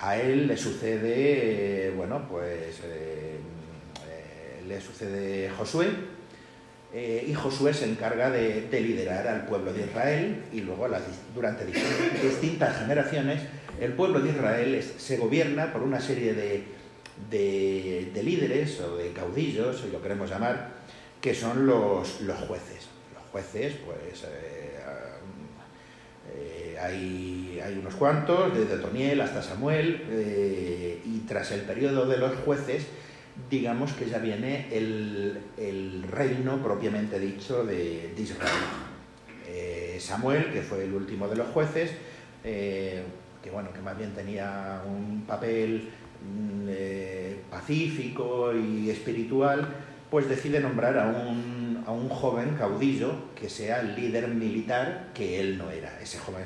A 0.00 0.16
él 0.16 0.48
le 0.48 0.56
sucede, 0.56 1.92
bueno, 1.96 2.26
pues 2.28 2.80
eh, 2.82 3.38
eh, 4.08 4.64
le 4.66 4.80
sucede 4.80 5.50
Josué, 5.50 5.86
eh, 6.92 7.26
y 7.28 7.34
Josué 7.34 7.74
se 7.74 7.90
encarga 7.90 8.28
de, 8.30 8.68
liderar 8.70 9.28
al 9.28 9.46
pueblo 9.46 9.72
de 9.72 9.82
Israel 9.82 10.44
y 10.52 10.60
luego 10.62 10.88
durante 11.32 11.64
distintas 11.64 12.78
generaciones 12.78 13.40
el 13.84 13.92
pueblo 13.92 14.20
de 14.20 14.30
Israel 14.30 14.82
se 14.82 15.18
gobierna 15.18 15.72
por 15.72 15.82
una 15.82 16.00
serie 16.00 16.32
de, 16.32 18.22
líderes 18.22 18.80
o 18.80 18.96
de 18.96 19.12
caudillos, 19.12 19.80
si 19.80 19.90
lo 19.90 20.00
queremos 20.00 20.30
llamar, 20.30 20.70
que 21.20 21.34
son 21.34 21.66
los, 21.66 22.18
jueces. 22.48 22.88
Los 23.12 23.22
jueces, 23.30 23.74
pues 23.84 24.24
eh, 24.24 24.78
eh, 26.34 26.78
hay, 26.80 27.78
unos 27.78 27.94
cuantos, 27.96 28.56
desde 28.56 28.78
Toniel 28.78 29.20
hasta 29.20 29.42
Samuel, 29.42 30.02
eh, 30.10 31.00
y 31.04 31.18
tras 31.20 31.52
el 31.52 31.60
periodo 31.60 32.06
de 32.06 32.16
los 32.16 32.34
jueces, 32.36 32.86
digamos 33.50 33.92
que 33.92 34.06
ya 34.06 34.18
viene 34.18 34.68
el, 34.72 36.04
reino 36.10 36.62
propiamente 36.62 37.18
dicho 37.18 37.64
de, 37.64 38.14
Israel. 38.16 38.50
Samuel, 39.98 40.52
que 40.52 40.62
fue 40.62 40.84
el 40.84 40.92
último 40.92 41.28
de 41.28 41.36
los 41.36 41.48
jueces, 41.48 41.90
que 43.44 43.50
bueno, 43.50 43.70
que 43.74 43.82
más 43.82 43.98
bien 43.98 44.14
tenía 44.14 44.80
un 44.88 45.24
papel 45.26 45.90
mm, 46.22 46.66
eh, 46.66 47.40
pacífico 47.50 48.54
y 48.54 48.88
espiritual, 48.88 49.68
pues 50.10 50.26
decide 50.30 50.60
nombrar 50.60 50.98
a 50.98 51.08
un, 51.08 51.84
a 51.86 51.92
un, 51.92 52.08
joven 52.08 52.54
caudillo 52.56 53.34
que 53.34 53.50
sea 53.50 53.80
el 53.80 53.96
líder 53.96 54.28
militar 54.28 55.10
que 55.12 55.40
él 55.40 55.58
no 55.58 55.70
era. 55.70 56.00
Ese 56.00 56.18
joven 56.18 56.44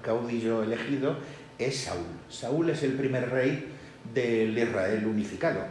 caudillo 0.00 0.62
elegido 0.62 1.18
es 1.58 1.80
Saúl. 1.80 2.06
Saúl 2.30 2.70
es 2.70 2.82
el 2.82 2.94
primer 2.94 3.28
rey 3.28 3.66
del 4.14 4.56
Israel 4.56 5.06
unificado 5.06 5.66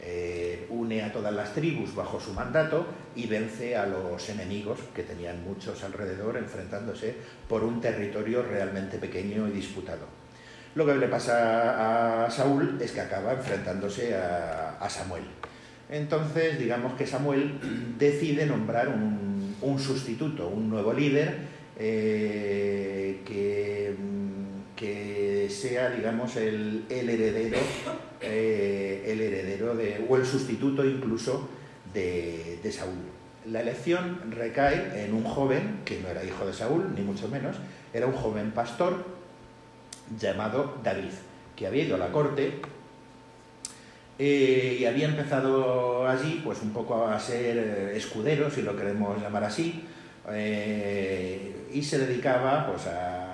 eh, 0.00 0.66
une 0.70 1.02
a 1.02 1.12
todas 1.12 1.32
las 1.32 1.52
tribus 1.52 1.94
bajo 1.94 2.20
su 2.20 2.32
mandato 2.32 2.86
y 3.16 3.26
vence 3.26 3.76
a 3.76 3.86
los 3.86 4.28
enemigos, 4.28 4.78
que 4.94 5.02
tenían 5.02 5.42
muchos 5.44 5.82
alrededor, 5.82 6.36
enfrentándose 6.36 7.14
por 7.48 7.64
un 7.64 7.80
territorio 7.80 8.42
realmente 8.42 8.98
pequeño 8.98 9.48
y 9.48 9.50
disputado. 9.50 10.06
Lo 10.74 10.84
que 10.84 10.94
le 10.94 11.08
pasa 11.08 12.26
a 12.26 12.30
Saúl 12.30 12.78
es 12.80 12.92
que 12.92 13.00
acaba 13.00 13.32
enfrentándose 13.32 14.14
a, 14.14 14.86
Samuel. 14.90 15.24
Entonces, 15.88 16.58
digamos 16.58 16.94
que 16.94 17.06
Samuel 17.06 17.94
decide 17.98 18.46
nombrar 18.46 18.88
un, 18.88 19.78
sustituto, 19.78 20.48
un 20.48 20.68
nuevo 20.68 20.92
líder, 20.92 21.56
eh, 21.78 23.22
que 23.24 23.96
que 24.76 25.48
sea, 25.50 25.90
digamos, 25.90 26.36
el, 26.36 26.84
heredero, 26.90 27.58
eh, 28.20 29.04
el 29.06 29.20
heredero 29.20 29.74
de, 29.74 30.04
o 30.06 30.16
el 30.16 30.26
sustituto 30.26 30.84
incluso 30.84 31.48
de, 31.92 32.72
Saúl. 32.72 32.94
La 33.46 33.60
elección 33.60 34.32
recae 34.32 35.04
en 35.04 35.14
un 35.14 35.24
joven, 35.24 35.80
que 35.84 36.00
no 36.00 36.08
era 36.08 36.24
hijo 36.24 36.44
de 36.46 36.52
Saúl, 36.52 36.92
ni 36.96 37.02
mucho 37.02 37.28
menos, 37.28 37.56
era 37.92 38.06
un 38.06 38.14
joven 38.14 38.50
pastor 38.50 39.04
llamado 40.18 40.78
David, 40.82 41.12
que 41.54 41.66
había 41.66 41.84
ido 41.84 41.94
a 41.94 41.98
la 41.98 42.08
corte 42.08 42.60
eh, 44.18 44.78
y 44.80 44.84
había 44.84 45.06
empezado 45.06 46.08
allí, 46.08 46.40
pues 46.44 46.60
un 46.62 46.70
poco 46.70 47.06
a 47.06 47.18
ser 47.20 47.56
eh, 47.56 47.96
escudero, 47.96 48.50
si 48.50 48.62
lo 48.62 48.76
queremos 48.76 49.20
llamar 49.20 49.44
así, 49.44 49.84
y 50.28 51.82
se 51.82 51.98
dedicaba 51.98 52.66
pues 52.66 52.88
a 52.88 53.26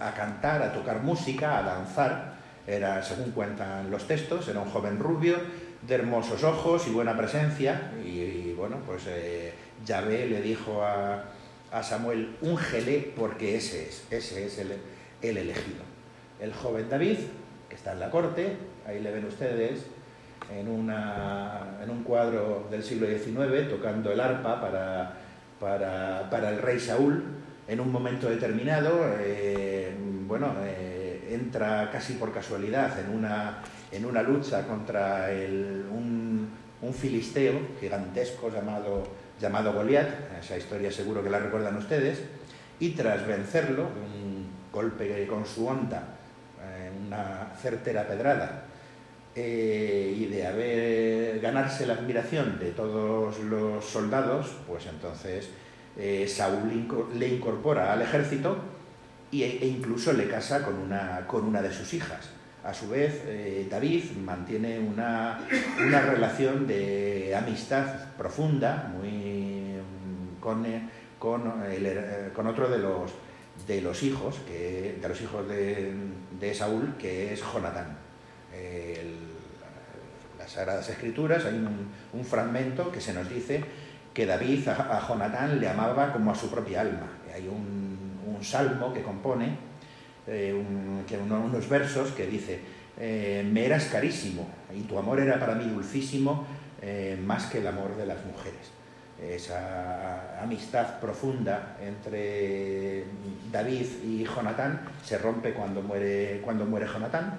a, 0.00 0.12
cantar, 0.14 0.62
a 0.62 0.72
tocar 0.72 1.02
música, 1.02 1.58
a 1.58 1.62
danzar. 1.62 2.32
Era, 2.66 3.02
según 3.02 3.32
cuentan 3.32 3.90
los 3.90 4.06
textos, 4.06 4.46
era 4.48 4.60
un 4.60 4.70
joven 4.70 4.98
rubio, 4.98 5.36
de 5.86 5.94
hermosos 5.94 6.44
ojos 6.44 6.86
y 6.86 6.90
buena 6.90 7.16
presencia. 7.16 7.92
Y, 8.04 8.52
bueno, 8.52 8.78
pues 8.86 9.04
eh, 9.08 9.52
Yahvé 9.84 10.26
le 10.26 10.40
dijo 10.40 10.82
a, 10.82 11.24
a 11.72 11.82
Samuel, 11.82 12.36
úngele 12.42 13.12
porque 13.16 13.56
ese 13.56 13.88
es, 13.88 14.06
ese 14.10 14.46
es 14.46 14.58
el, 14.58 14.72
el 15.22 15.36
elegido. 15.38 15.82
El 16.40 16.52
joven 16.52 16.88
David, 16.88 17.18
que 17.68 17.76
está 17.76 17.92
en 17.92 18.00
la 18.00 18.10
corte, 18.10 18.56
ahí 18.86 19.00
le 19.00 19.10
ven 19.10 19.24
ustedes, 19.26 19.86
en, 20.50 20.68
una, 20.68 21.78
en, 21.82 21.90
un 21.90 22.02
cuadro 22.02 22.66
del 22.70 22.82
siglo 22.82 23.06
XIX, 23.06 23.68
tocando 23.68 24.12
el 24.12 24.20
arpa 24.20 24.60
para, 24.60 25.14
para, 25.60 26.28
para 26.30 26.50
el 26.50 26.58
rey 26.58 26.78
Saúl, 26.78 27.22
en 27.68 27.80
un 27.80 27.92
momento 27.92 28.28
determinado, 28.28 29.06
eh, 29.20 29.94
bueno, 30.26 30.52
eh, 30.64 30.91
entra 31.34 31.90
casi 31.90 32.14
por 32.14 32.32
casualidad 32.32 32.98
en 32.98 33.14
una, 33.14 33.62
en 33.90 34.04
una 34.04 34.22
lucha 34.22 34.66
contra 34.66 35.28
un, 35.90 36.50
filisteo 36.92 37.58
gigantesco 37.80 38.50
llamado, 38.50 39.04
llamado 39.40 39.72
Goliat, 39.72 40.08
esa 40.40 40.58
historia 40.58 40.90
seguro 40.90 41.22
que 41.22 41.30
la 41.30 41.38
recuerdan 41.38 41.76
ustedes, 41.76 42.22
y 42.80 42.90
tras 42.90 43.26
vencerlo, 43.26 43.84
un 43.84 44.46
golpe 44.72 45.26
con 45.26 45.46
su 45.46 45.66
onda, 45.66 46.02
eh, 46.60 46.90
una 47.06 47.52
certera 47.60 48.06
pedrada, 48.06 48.64
y 49.34 50.26
de 50.26 50.46
haber 50.46 51.40
ganarse 51.40 51.86
la 51.86 51.94
admiración 51.94 52.58
de 52.58 52.72
todos 52.72 53.38
los 53.40 53.84
soldados, 53.84 54.54
pues 54.66 54.86
entonces 54.86 55.48
eh, 55.96 56.26
Saúl 56.28 56.86
le 57.14 57.28
incorpora 57.28 57.92
al 57.92 58.02
ejército 58.02 58.56
e, 59.40 59.58
e 59.62 59.66
incluso 59.66 60.12
le 60.12 60.28
casa 60.28 60.62
con 60.62 60.76
una, 60.76 61.24
con 61.26 61.44
una 61.44 61.62
de 61.62 61.72
sus 61.72 61.94
hijas. 61.94 62.28
A 62.64 62.72
su 62.72 62.88
vez, 62.88 63.22
eh, 63.26 63.66
David 63.68 64.12
mantiene 64.24 64.78
una, 64.78 65.40
relación 65.78 66.66
de 66.66 67.34
amistad 67.34 68.14
profunda 68.16 68.92
muy, 68.94 69.78
con, 70.38 70.64
con, 71.18 72.46
otro 72.46 72.68
de 72.68 72.78
los, 72.78 73.10
de 73.66 73.80
los 73.80 74.02
hijos, 74.04 74.36
que, 74.46 74.96
de, 75.00 75.08
los 75.08 75.20
hijos 75.20 75.48
de, 75.48 76.54
Saúl, 76.54 76.94
que 76.98 77.32
es 77.32 77.42
Jonatán. 77.42 77.96
las 80.38 80.50
Sagradas 80.50 80.88
Escrituras 80.88 81.44
hay 81.44 81.54
un, 81.54 82.24
fragmento 82.24 82.92
que 82.92 83.00
se 83.00 83.12
nos 83.12 83.28
dice 83.28 83.64
que 84.14 84.24
David 84.24 84.68
a, 84.68 85.04
Jonatán 85.08 85.58
le 85.58 85.68
amaba 85.68 86.12
como 86.12 86.30
a 86.30 86.34
su 86.36 86.48
propia 86.48 86.82
alma. 86.82 87.08
Hay 87.34 87.48
un, 87.48 87.81
salmo 88.44 88.92
que 88.92 89.02
compone, 89.02 89.56
eh, 90.26 90.54
que 91.06 91.18
unos 91.18 91.68
versos 91.68 92.12
que 92.12 92.26
dice, 92.26 92.60
eh, 92.98 93.46
me 93.50 93.64
eras 93.64 93.86
carísimo 93.86 94.46
y 94.74 94.82
tu 94.82 94.98
amor 94.98 95.20
era 95.20 95.38
para 95.38 95.54
mí 95.54 95.64
dulcísimo, 95.64 96.46
eh, 96.80 97.18
más 97.24 97.46
que 97.46 97.58
el 97.58 97.66
amor 97.66 97.96
de 97.96 98.06
las 98.06 98.24
mujeres. 98.24 98.70
Esa 99.20 100.42
amistad 100.42 100.98
profunda 100.98 101.76
entre 101.80 103.04
David 103.52 103.86
y 104.04 104.24
Jonatán 104.24 104.80
se 105.04 105.16
rompe 105.16 105.52
cuando 105.52 105.80
muere, 105.80 106.40
cuando 106.44 106.64
muere 106.64 106.86
Jonatán 106.86 107.36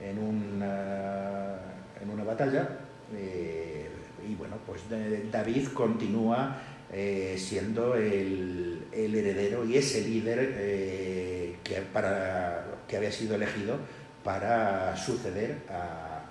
en 0.00 0.18
una, 0.18 1.54
en 2.02 2.10
una 2.10 2.24
batalla. 2.24 2.68
Y 4.28 4.34
bueno, 4.34 4.56
pues 4.66 4.82
David 5.30 5.68
continúa 5.68 6.56
eh, 6.92 7.36
siendo 7.38 7.94
el, 7.94 8.86
heredero 8.92 9.64
y 9.64 9.76
ese 9.76 10.02
líder 10.02 11.58
que, 11.62 11.82
para, 11.92 12.64
que 12.88 12.96
había 12.96 13.12
sido 13.12 13.34
elegido 13.34 13.78
para 14.24 14.96
suceder 14.96 15.58
a, 15.70 16.22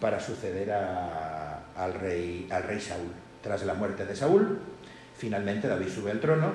para 0.00 0.20
suceder 0.20 0.70
al, 0.70 1.94
rey, 1.94 2.46
al 2.50 2.62
rey 2.62 2.80
Saúl. 2.80 3.10
Tras 3.42 3.64
la 3.64 3.74
muerte 3.74 4.04
de 4.04 4.14
Saúl, 4.14 4.58
finalmente 5.16 5.68
David 5.68 5.88
sube 5.88 6.10
al 6.10 6.20
trono. 6.20 6.52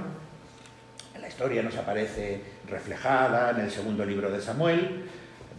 La 1.20 1.28
historia 1.28 1.64
nos 1.64 1.76
aparece 1.78 2.42
reflejada 2.70 3.52
en 3.52 3.62
el 3.62 3.72
segundo 3.72 4.06
libro 4.06 4.30
de 4.30 4.42
Samuel. 4.42 5.06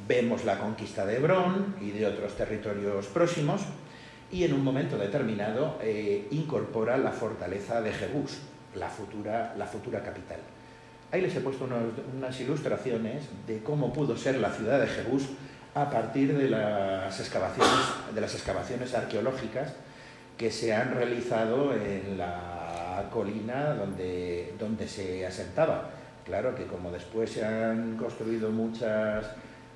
Vemos 0.06 0.44
la 0.44 0.58
conquista 0.58 1.06
de 1.06 1.16
Hebrón 1.16 1.76
y 1.80 1.90
de 1.90 2.06
otros 2.06 2.36
territorios 2.36 3.06
próximos. 3.06 3.62
Y 4.34 4.42
en 4.42 4.52
un 4.52 4.64
momento 4.64 4.98
determinado 4.98 5.78
eh, 5.80 6.26
incorpora 6.32 6.98
la 6.98 7.12
fortaleza 7.12 7.80
de 7.80 7.92
Jebús, 7.92 8.38
la 8.74 8.88
futura, 8.88 9.54
la 9.56 9.64
futura 9.64 10.02
capital. 10.02 10.38
Ahí 11.12 11.20
les 11.20 11.36
he 11.36 11.40
puesto 11.40 11.68
unas 12.16 12.40
ilustraciones 12.40 13.26
de 13.46 13.62
cómo 13.62 13.92
pudo 13.92 14.16
ser 14.16 14.40
la 14.40 14.50
ciudad 14.50 14.80
de 14.80 14.88
Jebús 14.88 15.28
a 15.76 15.88
partir 15.88 16.36
de 16.36 16.50
las 16.50 17.20
excavaciones, 17.20 17.86
de 18.12 18.20
las 18.20 18.34
excavaciones 18.34 18.92
arqueológicas 18.94 19.74
que 20.36 20.50
se 20.50 20.74
han 20.74 20.96
realizado 20.96 21.72
en 21.72 22.18
la 22.18 23.08
colina 23.12 23.74
donde, 23.74 24.52
donde 24.58 24.88
se 24.88 25.24
asentaba. 25.24 25.90
Claro 26.24 26.56
que 26.56 26.66
como 26.66 26.90
después 26.90 27.30
se 27.30 27.44
han 27.44 27.96
construido 27.96 28.50
muchas 28.50 29.26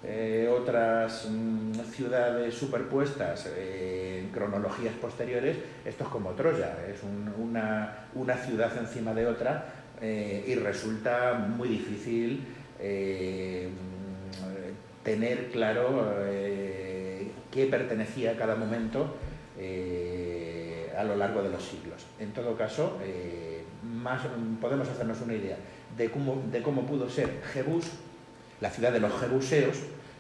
eh, 0.05 0.49
otras 0.49 1.29
mm, 1.29 1.73
ciudades 1.93 2.55
superpuestas 2.55 3.51
eh, 3.57 4.21
en 4.23 4.29
cronologías 4.31 4.95
posteriores, 4.95 5.57
esto 5.85 6.05
es 6.05 6.11
como 6.11 6.31
Troya, 6.33 6.77
es 6.89 7.01
una, 7.37 8.07
una 8.15 8.37
ciudad 8.37 8.71
encima 8.79 9.13
de 9.13 9.27
otra 9.27 9.67
eh, 10.01 10.45
y 10.47 10.55
resulta 10.55 11.35
muy 11.35 11.69
difícil 11.69 12.45
eh, 12.79 13.69
tener 15.03 15.51
claro 15.51 16.13
qué 17.51 17.67
pertenecía 17.67 18.33
a 18.33 18.37
cada 18.37 18.55
momento 18.55 19.17
a 20.97 21.03
lo 21.05 21.17
largo 21.17 21.43
de 21.43 21.49
los 21.49 21.63
siglos. 21.63 22.05
En 22.21 22.33
todo 22.33 22.57
caso, 22.57 22.99
más, 23.83 24.21
podemos 24.61 24.87
hacernos 24.87 25.21
una 25.23 25.35
idea 25.35 25.57
de 25.97 26.11
cómo, 26.11 26.43
de 26.53 26.63
cómo 26.63 26.87
pudo 26.87 27.09
ser 27.09 27.41
Jebús, 27.55 27.87
la 28.61 28.71
ciudad 28.71 28.93
de 28.93 29.01
los 29.01 29.19
jebuseos, 29.21 29.77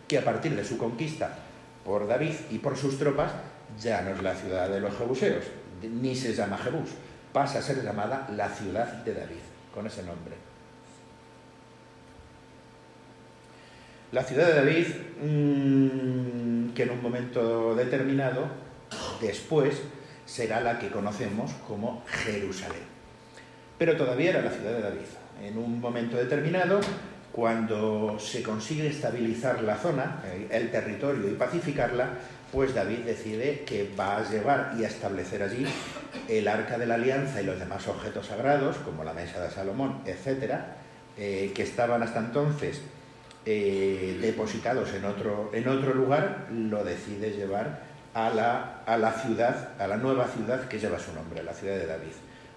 que 0.07 0.19
a 0.19 0.25
partir 0.25 0.55
de 0.55 0.65
su 0.65 0.79
conquista 0.79 1.37
por 1.85 2.07
David 2.07 2.35
y 2.51 2.59
por 2.59 2.77
sus 2.77 2.99
tropas 2.99 3.33
ya 3.81 4.03
no 4.03 4.11
es 4.11 4.23
la 4.23 4.35
ciudad 4.35 4.69
de 4.69 4.81
los 4.81 4.97
jebuseos, 4.97 5.45
ni 5.83 6.15
se 6.15 6.35
llama 6.35 6.59
Jebús, 6.59 6.91
pasa 7.33 7.59
a 7.59 7.63
ser 7.63 7.83
llamada 7.83 8.29
la 8.35 8.49
ciudad 8.49 8.87
de 9.05 9.15
David 9.15 9.41
con 9.75 9.87
ese 9.87 10.03
nombre. 10.03 10.35
La 14.11 14.25
ciudad 14.25 14.47
de 14.47 14.55
David, 14.55 14.87
mm, 15.23 16.75
que 16.75 16.85
en 16.85 16.91
un 16.91 17.03
momento 17.03 17.75
determinado, 17.75 18.47
después, 19.21 19.83
será 20.25 20.61
la 20.61 20.79
que 20.79 20.89
conocemos 20.89 21.53
como 21.67 22.03
Jerusalén. 22.07 22.83
Pero 23.79 23.97
todavía 23.97 24.31
era 24.31 24.43
la 24.43 24.51
ciudad 24.51 24.73
de 24.73 24.81
David. 24.81 25.07
En 25.43 25.59
un 25.59 25.81
momento 25.81 26.17
determinado, 26.17 26.81
cuando 27.33 28.19
se 28.19 28.43
consigue 28.43 28.89
estabilizar 28.89 29.63
la 29.63 29.77
zona, 29.77 30.23
el 30.51 30.71
territorio 30.71 31.29
y 31.29 31.35
pacificarla, 31.35 32.11
pues 32.53 32.75
David 32.75 33.01
decide 33.01 33.65
que 33.65 33.91
va 33.99 34.19
a 34.19 34.29
llevar 34.29 34.75
y 34.79 34.85
a 34.85 34.89
establecer 34.89 35.43
allí 35.43 35.67
el 36.29 36.49
arca 36.49 36.79
de 36.79 36.87
la 36.87 36.95
alianza 36.95 37.43
y 37.43 37.45
los 37.45 37.59
demás 37.59 37.87
objetos 37.89 38.27
sagrados, 38.27 38.77
como 38.79 39.05
la 39.05 39.13
mesa 39.13 39.41
de 39.41 39.51
Salomón, 39.51 40.01
etcétera, 40.07 40.77
eh, 41.17 41.53
que 41.55 41.63
estaban 41.63 42.03
hasta 42.03 42.21
entonces 42.21 42.81
eh, 43.45 44.19
depositados 44.21 44.93
en 44.95 45.05
otro, 45.05 45.51
en 45.53 45.69
otro 45.69 45.95
lugar, 45.95 46.47
lo 46.51 46.85
decide 46.85 47.31
llevar 47.31 47.83
a 48.15 48.31
la, 48.31 48.83
a 48.87 48.97
la 48.97 49.13
ciudad, 49.13 49.71
a 49.79 49.87
la 49.87 49.97
nueva 49.97 50.27
ciudad 50.27 50.67
que 50.69 50.79
lleva 50.79 50.99
su 50.99 51.13
nombre, 51.13 51.43
la 51.43 51.53
ciudad 51.53 51.77
de 51.77 51.87
David, 51.87 52.13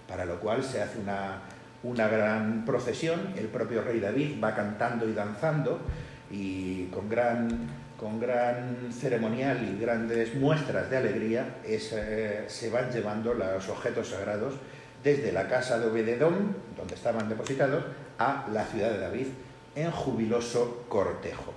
para 0.08 0.24
lo 0.24 0.40
cual 0.40 0.64
se 0.64 0.80
hace 0.80 0.98
una, 0.98 1.40
una 1.82 2.08
gran 2.08 2.64
procesión, 2.64 3.34
el 3.36 3.46
propio 3.46 3.82
rey 3.82 4.00
David 4.00 4.42
va 4.42 4.54
cantando 4.54 5.08
y 5.08 5.12
danzando 5.12 5.80
y 6.30 6.84
con 6.86 7.08
gran 7.08 7.82
con 8.02 8.18
gran 8.18 8.92
ceremonial 8.92 9.62
y 9.62 9.80
grandes 9.80 10.34
muestras 10.34 10.90
de 10.90 10.96
alegría, 10.96 11.58
eh, 11.64 12.44
se 12.48 12.68
van 12.68 12.90
llevando 12.90 13.32
los 13.32 13.68
objetos 13.68 14.08
sagrados 14.08 14.54
desde 15.04 15.30
la 15.30 15.46
casa 15.46 15.78
de 15.78 15.86
Obededón, 15.86 16.56
donde 16.76 16.96
estaban 16.96 17.28
depositados, 17.28 17.84
a 18.18 18.48
la 18.52 18.64
ciudad 18.64 18.90
de 18.90 18.98
David, 18.98 19.26
en 19.76 19.92
jubiloso 19.92 20.84
cortejo. 20.88 21.54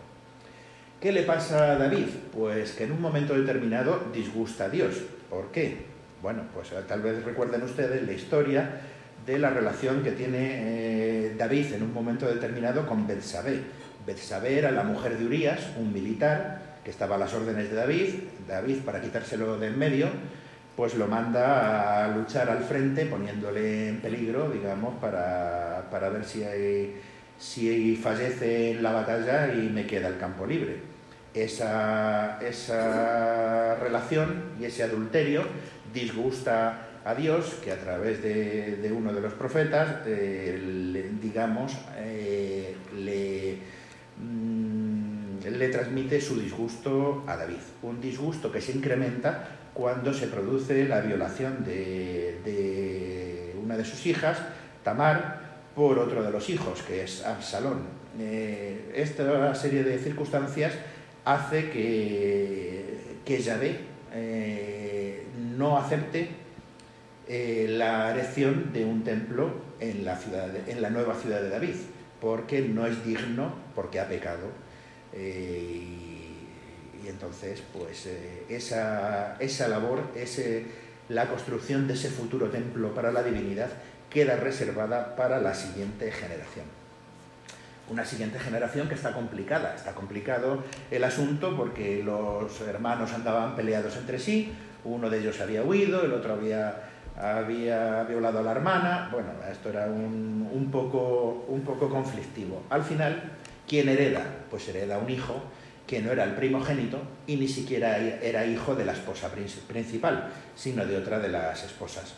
¿Qué 1.02 1.12
le 1.12 1.24
pasa 1.24 1.72
a 1.72 1.78
David? 1.78 2.10
Pues 2.32 2.74
que 2.74 2.84
en 2.84 2.92
un 2.92 3.02
momento 3.02 3.34
determinado 3.34 4.04
disgusta 4.14 4.66
a 4.66 4.70
Dios. 4.70 5.02
¿Por 5.32 5.52
qué? 5.52 5.86
Bueno, 6.22 6.44
pues 6.54 6.72
eh, 6.72 6.76
tal 6.88 7.02
vez 7.02 7.24
recuerden 7.24 7.64
ustedes 7.64 8.06
la 8.06 8.14
historia 8.14 8.82
de 9.26 9.40
la 9.40 9.50
relación 9.50 10.04
que 10.04 10.12
tiene 10.12 10.38
eh, 10.40 11.36
David 11.38 11.74
en 11.74 11.84
un 11.84 11.94
momento 11.94 12.28
determinado 12.28 12.86
con 12.86 13.08
Betsabé 13.08 13.62
Betsabé 14.06 14.60
era 14.60 14.72
la 14.72 14.84
mujer 14.84 15.18
de 15.18 15.26
Urias, 15.26 15.60
un 15.80 15.92
militar 15.92 16.62
que 16.84 16.92
estaba 16.92 17.16
a 17.16 17.18
las 17.18 17.34
órdenes 17.34 17.72
de 17.72 17.76
David. 17.76 18.14
David, 18.48 18.80
para 18.86 19.02
quitárselo 19.02 19.58
de 19.58 19.68
en 19.68 19.80
medio, 19.80 20.08
pues 20.76 20.94
lo 20.96 21.08
manda 21.08 22.06
a 22.06 22.08
luchar 22.10 22.50
al 22.50 22.64
frente, 22.64 23.06
poniéndole 23.06 23.90
en 23.90 24.02
peligro, 24.02 24.52
digamos, 24.52 24.94
para, 25.02 26.10
ver 26.10 26.24
si, 26.24 26.44
si 27.40 27.96
fallece 27.96 28.72
en 28.72 28.84
la 28.84 28.92
batalla 28.92 29.52
y 29.54 29.70
me 29.70 29.88
queda 29.88 30.10
el 30.10 30.20
campo 30.20 30.46
libre. 30.46 30.78
Esa, 31.34 32.40
esa 32.42 33.76
relación 33.76 34.52
y 34.60 34.66
ese 34.66 34.84
adulterio 34.84 35.44
disgusta 35.92 36.90
a 37.06 37.16
Dios, 37.16 37.56
que 37.64 37.72
a 37.72 37.80
través 37.80 38.22
de, 38.22 38.92
uno 38.92 39.14
de 39.14 39.22
los 39.22 39.34
profetas, 39.34 40.02
eh, 40.06 41.12
digamos, 41.22 41.74
eh, 41.98 42.76
le 42.98 43.60
Mm, 44.18 45.40
le 45.46 45.68
transmite 45.70 46.22
su 46.22 46.40
disgusto 46.40 47.24
a 47.28 47.36
David. 47.36 47.60
Un 47.82 48.00
disgusto 48.00 48.52
que 48.52 48.62
se 48.62 48.72
incrementa 48.72 49.50
cuando 49.74 50.14
se 50.14 50.28
produce 50.28 50.88
la 50.88 51.02
violación 51.02 51.66
de, 51.66 52.40
una 53.62 53.76
de 53.76 53.84
sus 53.84 54.06
hijas, 54.06 54.38
Tamar, 54.84 55.44
por 55.76 56.00
otro 56.00 56.24
de 56.24 56.32
los 56.32 56.50
hijos, 56.50 56.82
que 56.84 57.04
es 57.04 57.26
Absalón. 57.26 57.80
Eh, 58.20 58.94
esta 58.96 59.54
serie 59.56 59.84
de 59.84 59.98
circunstancias 60.00 60.74
hace 61.26 61.70
que, 61.70 63.18
que 63.26 63.42
Yahvé 63.42 63.80
no 65.58 65.78
acepte 65.78 66.30
eh, 67.28 67.68
la 67.70 68.12
erección 68.12 68.72
de 68.72 68.86
un 68.86 69.04
templo 69.04 69.52
en 69.80 70.06
la, 70.06 70.16
ciudad 70.18 70.50
en 70.68 70.82
la 70.82 70.90
nueva 70.90 71.16
ciudad 71.16 71.42
de 71.42 71.50
David 71.50 71.76
porque 72.26 72.62
no 72.62 72.86
es 72.86 73.06
digno, 73.06 73.54
porque 73.76 74.00
ha 74.00 74.08
pecado. 74.08 74.48
Eh, 75.14 75.80
y, 77.04 77.08
entonces, 77.08 77.62
pues 77.72 78.08
eh, 78.08 78.46
esa, 78.50 79.38
esa, 79.40 79.68
labor, 79.68 80.02
ese, 80.16 80.66
la 81.08 81.28
construcción 81.28 81.88
de 81.88 81.94
ese 81.94 82.10
futuro 82.10 82.50
templo 82.50 82.96
para 82.96 83.12
la 83.12 83.22
divinidad 83.22 83.70
queda 84.10 84.38
reservada 84.38 85.16
para 85.16 85.40
la 85.40 85.54
siguiente 85.54 86.12
generación. 86.12 86.66
Una 87.90 88.06
siguiente 88.06 88.40
generación 88.40 88.90
que 88.90 88.96
está 88.96 89.14
complicada, 89.14 89.76
está 89.76 89.94
complicado 89.94 90.64
el 90.90 91.04
asunto 91.04 91.56
porque 91.56 92.02
los 92.04 92.60
hermanos 92.62 93.14
andaban 93.14 93.56
peleados 93.56 93.98
entre 93.98 94.18
sí, 94.18 94.52
uno 94.84 95.12
de 95.12 95.20
ellos 95.20 95.40
había 95.42 95.62
huido, 95.62 96.04
el 96.04 96.14
otro 96.14 96.34
había 96.34 96.90
había 97.18 98.04
violado 98.04 98.40
a 98.40 98.44
la 98.44 98.52
hermana, 98.52 99.10
bueno, 99.12 99.30
esto 99.50 99.70
era 99.70 99.86
un, 99.86 100.70
poco, 100.72 101.46
un 101.48 101.62
poco 101.62 101.90
conflictivo. 101.90 102.64
Al 102.70 102.84
final, 102.84 103.32
¿quién 103.68 103.90
hereda? 103.90 104.24
Pues 104.50 104.68
hereda 104.68 104.98
un 104.98 105.10
hijo 105.10 105.42
que 105.88 106.02
no 106.02 106.12
era 106.12 106.24
el 106.24 106.34
primogénito 106.34 107.00
y 107.28 107.38
ni 107.38 107.48
siquiera 107.48 107.98
era 107.98 108.46
hijo 108.46 108.76
de 108.76 108.86
la 108.86 108.94
esposa 108.94 109.30
principal, 109.30 110.30
sino 110.56 110.86
de 110.86 110.98
otra 110.98 111.20
de 111.20 111.30
las 111.30 111.64
esposas. 111.64 112.16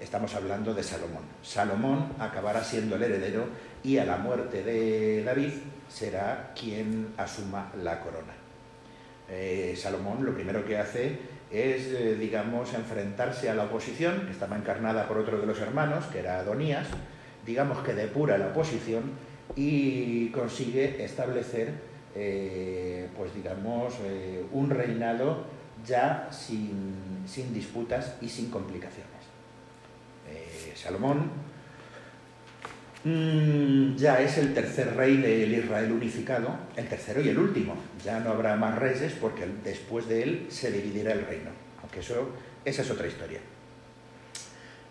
Estamos 0.00 0.34
hablando 0.34 0.74
de 0.74 0.82
Salomón. 0.82 1.22
Salomón 1.42 2.12
acabará 2.18 2.64
siendo 2.64 2.96
el 2.96 3.04
heredero 3.04 3.46
y 3.82 3.98
a 3.98 4.04
la 4.04 4.16
muerte 4.16 4.64
de 4.64 5.22
David 5.22 5.52
será 5.88 6.52
quien 6.58 7.14
asuma 7.16 7.70
la 7.82 8.00
corona. 8.00 8.32
Eh, 9.28 9.74
Salomón 9.76 10.24
lo 10.24 10.34
primero 10.34 10.64
que 10.64 10.78
hace 10.78 11.18
es, 11.54 11.86
eh, 11.86 12.16
digamos, 12.16 12.74
enfrentarse 12.74 13.48
a 13.48 13.54
la 13.54 13.64
oposición, 13.64 14.26
que 14.26 14.32
estaba 14.32 14.56
encarnada 14.56 15.06
por 15.06 15.18
otro 15.18 15.38
de 15.40 15.46
los 15.46 15.60
hermanos, 15.60 16.06
que 16.06 16.18
era 16.18 16.40
Adonías, 16.40 16.88
digamos 17.46 17.78
que 17.84 17.94
depura 17.94 18.38
la 18.38 18.48
oposición 18.48 19.12
y 19.54 20.30
consigue 20.30 21.04
establecer, 21.04 21.72
eh, 22.16 23.08
pues 23.16 23.32
digamos, 23.34 23.94
eh, 24.02 24.44
un 24.52 24.70
reinado 24.70 25.44
ya 25.86 26.28
sin, 26.32 27.22
sin, 27.26 27.54
disputas 27.54 28.16
y 28.20 28.28
sin 28.28 28.50
complicaciones. 28.50 29.12
Salomón 30.74 31.30
mm, 33.04 33.96
ya 33.96 34.20
es 34.20 34.38
el 34.38 34.52
tercer 34.54 34.96
rey 34.96 35.18
del 35.18 35.52
Israel 35.52 35.92
unificado, 35.92 36.58
el 36.76 36.86
tercero 36.86 37.20
y 37.20 37.28
el 37.28 37.38
último. 37.38 37.76
Ya 38.04 38.20
no 38.20 38.30
habrá 38.30 38.56
más 38.56 38.78
reyes 38.78 39.12
porque 39.20 39.46
después 39.62 40.08
de 40.08 40.22
él 40.22 40.46
se 40.48 40.70
dividirá 40.70 41.12
el 41.12 41.26
reino. 41.26 41.50
Aunque 41.82 42.00
eso, 42.00 42.30
esa 42.64 42.82
es 42.82 42.90
otra 42.90 43.06
historia. 43.06 43.40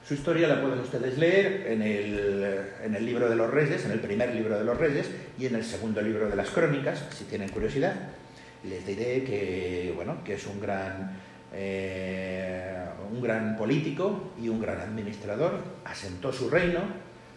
Su 0.07 0.15
historia 0.15 0.49
la 0.49 0.61
pueden 0.61 0.79
ustedes 0.79 1.17
leer 1.17 1.65
en 1.67 1.81
el, 1.81 3.05
libro 3.05 3.29
de 3.29 3.37
los 3.37 3.49
reyes, 3.49 3.85
en 3.85 3.91
el 3.91 4.01
primer 4.01 4.35
libro 4.35 4.59
de 4.59 4.65
los 4.65 4.77
reyes 4.77 5.09
y 5.39 5.45
en 5.45 5.55
el 5.55 5.63
segundo 5.63 6.01
libro 6.01 6.29
de 6.29 6.35
las 6.35 6.49
crónicas, 6.49 7.05
si 7.11 7.23
tienen 7.23 7.47
curiosidad. 7.47 7.93
Les 8.65 8.85
diré 8.85 9.23
que, 9.23 9.93
bueno, 9.95 10.21
que 10.25 10.33
es 10.33 10.45
un 10.45 10.59
gran, 10.59 11.17
eh, 11.53 12.85
un 13.13 13.21
gran 13.21 13.55
político 13.55 14.33
y 14.41 14.49
un 14.49 14.59
gran 14.59 14.81
administrador. 14.81 15.63
Asentó 15.85 16.33
su 16.33 16.49
reino. 16.49 16.81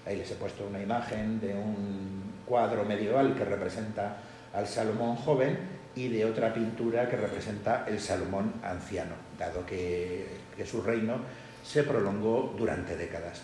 Ahí 0.06 0.16
les 0.16 0.30
he 0.30 0.34
puesto 0.36 0.66
una 0.66 0.80
imagen 0.80 1.40
de 1.40 1.52
un 1.52 2.22
cuadro 2.46 2.84
medieval 2.84 3.34
que 3.34 3.44
representa 3.44 4.18
al 4.54 4.66
Salomón 4.66 5.16
joven 5.16 5.58
y 5.96 6.08
de 6.08 6.24
otra 6.24 6.54
pintura 6.54 7.08
que 7.08 7.16
representa 7.16 7.84
el 7.88 7.98
Salomón 7.98 8.52
anciano, 8.62 9.14
dado 9.38 9.64
que, 9.66 10.26
su 10.64 10.82
reino 10.82 11.18
se 11.64 11.82
prolongó 11.82 12.54
durante 12.56 12.96
décadas. 12.96 13.42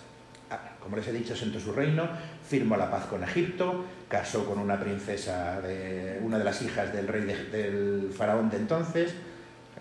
Ah, 0.50 0.76
como 0.78 0.96
les 0.96 1.08
he 1.08 1.12
dicho, 1.12 1.34
sentó 1.34 1.58
su 1.58 1.72
reino, 1.72 2.08
firmó 2.46 2.76
la 2.76 2.90
paz 2.90 3.06
con 3.06 3.24
Egipto, 3.24 3.86
casó 4.08 4.44
con 4.44 4.58
una 4.58 4.78
princesa, 4.78 5.60
de, 5.60 6.20
una 6.22 6.38
de 6.38 6.44
las 6.44 6.60
hijas 6.62 6.92
del 6.92 7.08
rey 7.08 7.22
del 7.50 8.12
faraón 8.16 8.50
de 8.50 8.58
entonces, 8.58 9.14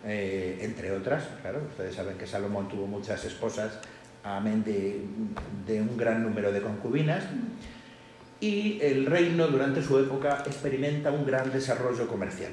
eh, 0.06 0.60
entre 0.62 0.92
otras. 0.94 1.26
Claro, 1.42 1.62
ustedes 1.70 1.94
saben 1.94 2.18
que 2.18 2.26
Salomón 2.26 2.70
tuvo 2.70 2.88
muchas 2.88 3.24
esposas, 3.26 3.80
amén 4.24 4.64
de, 4.64 5.82
un 5.82 5.98
gran 5.98 6.24
número 6.24 6.52
de 6.52 6.62
concubinas. 6.62 7.24
Y 8.40 8.80
el 8.82 9.06
reino 9.06 9.48
durante 9.48 9.84
su 9.84 10.00
época 10.00 10.44
experimenta 10.46 11.12
un 11.12 11.26
gran 11.26 11.52
desarrollo 11.52 12.08
comercial, 12.08 12.52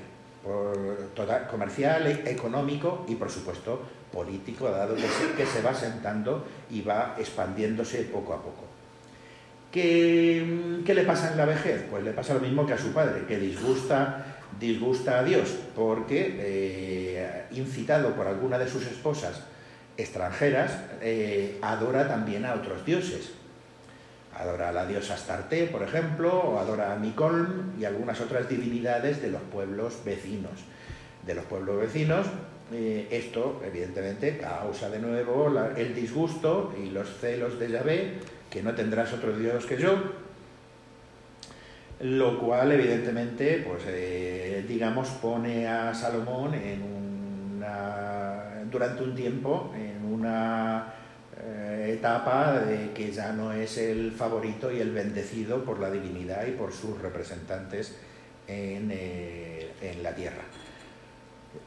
comercial, 1.50 2.07
e, 2.07 2.31
económico 2.31 3.07
y 3.09 3.14
por 3.14 3.31
supuesto 3.31 3.81
político, 4.12 4.70
dado 4.70 4.96
que 4.96 5.46
se, 5.46 5.62
va 5.62 5.72
sentando 5.72 6.46
y 6.70 6.83
va 6.83 7.14
expandiéndose 7.18 8.02
poco 8.04 8.35
a 8.35 8.42
poco. 8.42 8.64
¿Qué, 9.72 10.83
le 10.87 11.02
pasa 11.04 11.33
en 11.33 11.38
la 11.38 11.46
vejez? 11.46 11.87
Pues 11.90 12.04
le 12.04 12.12
pasa 12.12 12.35
lo 12.35 12.40
mismo 12.40 12.66
que 12.66 12.74
a 12.74 12.78
su 12.78 12.92
padre, 12.92 13.24
que 13.26 13.38
disgusta, 13.38 14.40
disgusta 14.61 15.20
a 15.20 15.24
Dios, 15.24 15.57
porque 15.74 16.37
eh, 16.38 17.44
incitado 17.52 18.14
por 18.14 18.26
alguna 18.26 18.59
de 18.59 18.68
sus 18.68 18.87
esposas 18.87 19.42
extranjeras, 19.98 20.78
eh, 21.02 21.58
adora 21.61 22.08
también 22.08 22.46
a 22.46 22.54
otros 22.54 22.87
dioses. 22.87 23.32
Adora 24.34 24.68
a 24.68 24.72
la 24.72 24.87
diosa 24.87 25.14
Astarte, 25.14 25.66
por 25.66 25.82
ejemplo, 25.82 26.32
o 26.32 26.58
adora 26.61 26.92
a 26.92 26.96
Micolm 26.96 27.72
y 27.78 27.84
algunas 27.84 28.20
otras 28.20 28.48
divinidades 28.48 29.20
de 29.20 29.30
los 29.30 29.42
pueblos 29.42 29.98
vecinos. 30.04 30.52
De 31.26 31.34
los 31.34 31.44
pueblos 31.44 31.80
vecinos, 31.80 32.28
eh, 32.72 33.08
esto, 33.11 33.61
evidentemente, 33.66 34.38
causa 34.38 34.88
de 34.88 35.00
nuevo 35.00 35.52
el 35.76 35.94
disgusto 35.94 36.72
y 36.80 36.90
los 36.90 37.08
celos 37.20 37.58
de 37.58 37.70
Yahvé, 37.70 38.12
que 38.48 38.62
no 38.62 38.74
tendrás 38.74 39.12
otro 39.12 39.37
Dios 39.37 39.66
que 39.66 39.76
yo, 39.76 39.96
lo 42.00 42.38
cual, 42.38 42.70
evidentemente, 42.70 43.64
pues, 43.68 43.82
eh, 43.88 44.64
digamos, 44.68 45.08
pone 45.08 45.66
a 45.66 45.92
Salomón 45.92 46.52
durante 48.70 49.02
un 49.02 49.14
tiempo 49.14 49.72
una 50.18 50.94
eh, 51.40 51.94
etapa 51.98 52.61
de 52.61 52.92
que 52.92 53.12
ya 53.12 53.33
no 53.33 53.52
es 53.52 53.78
el 53.78 54.12
favorito 54.12 54.72
y 54.72 54.81
el 54.81 54.92
bendecido 54.92 55.64
por 55.64 55.78
la 55.78 55.90
divinidad 55.90 56.46
y 56.46 56.52
por 56.52 56.72
sus 56.72 57.00
representantes 57.00 57.96
en 58.46 58.88
la 60.02 60.14
tierra. 60.14 60.42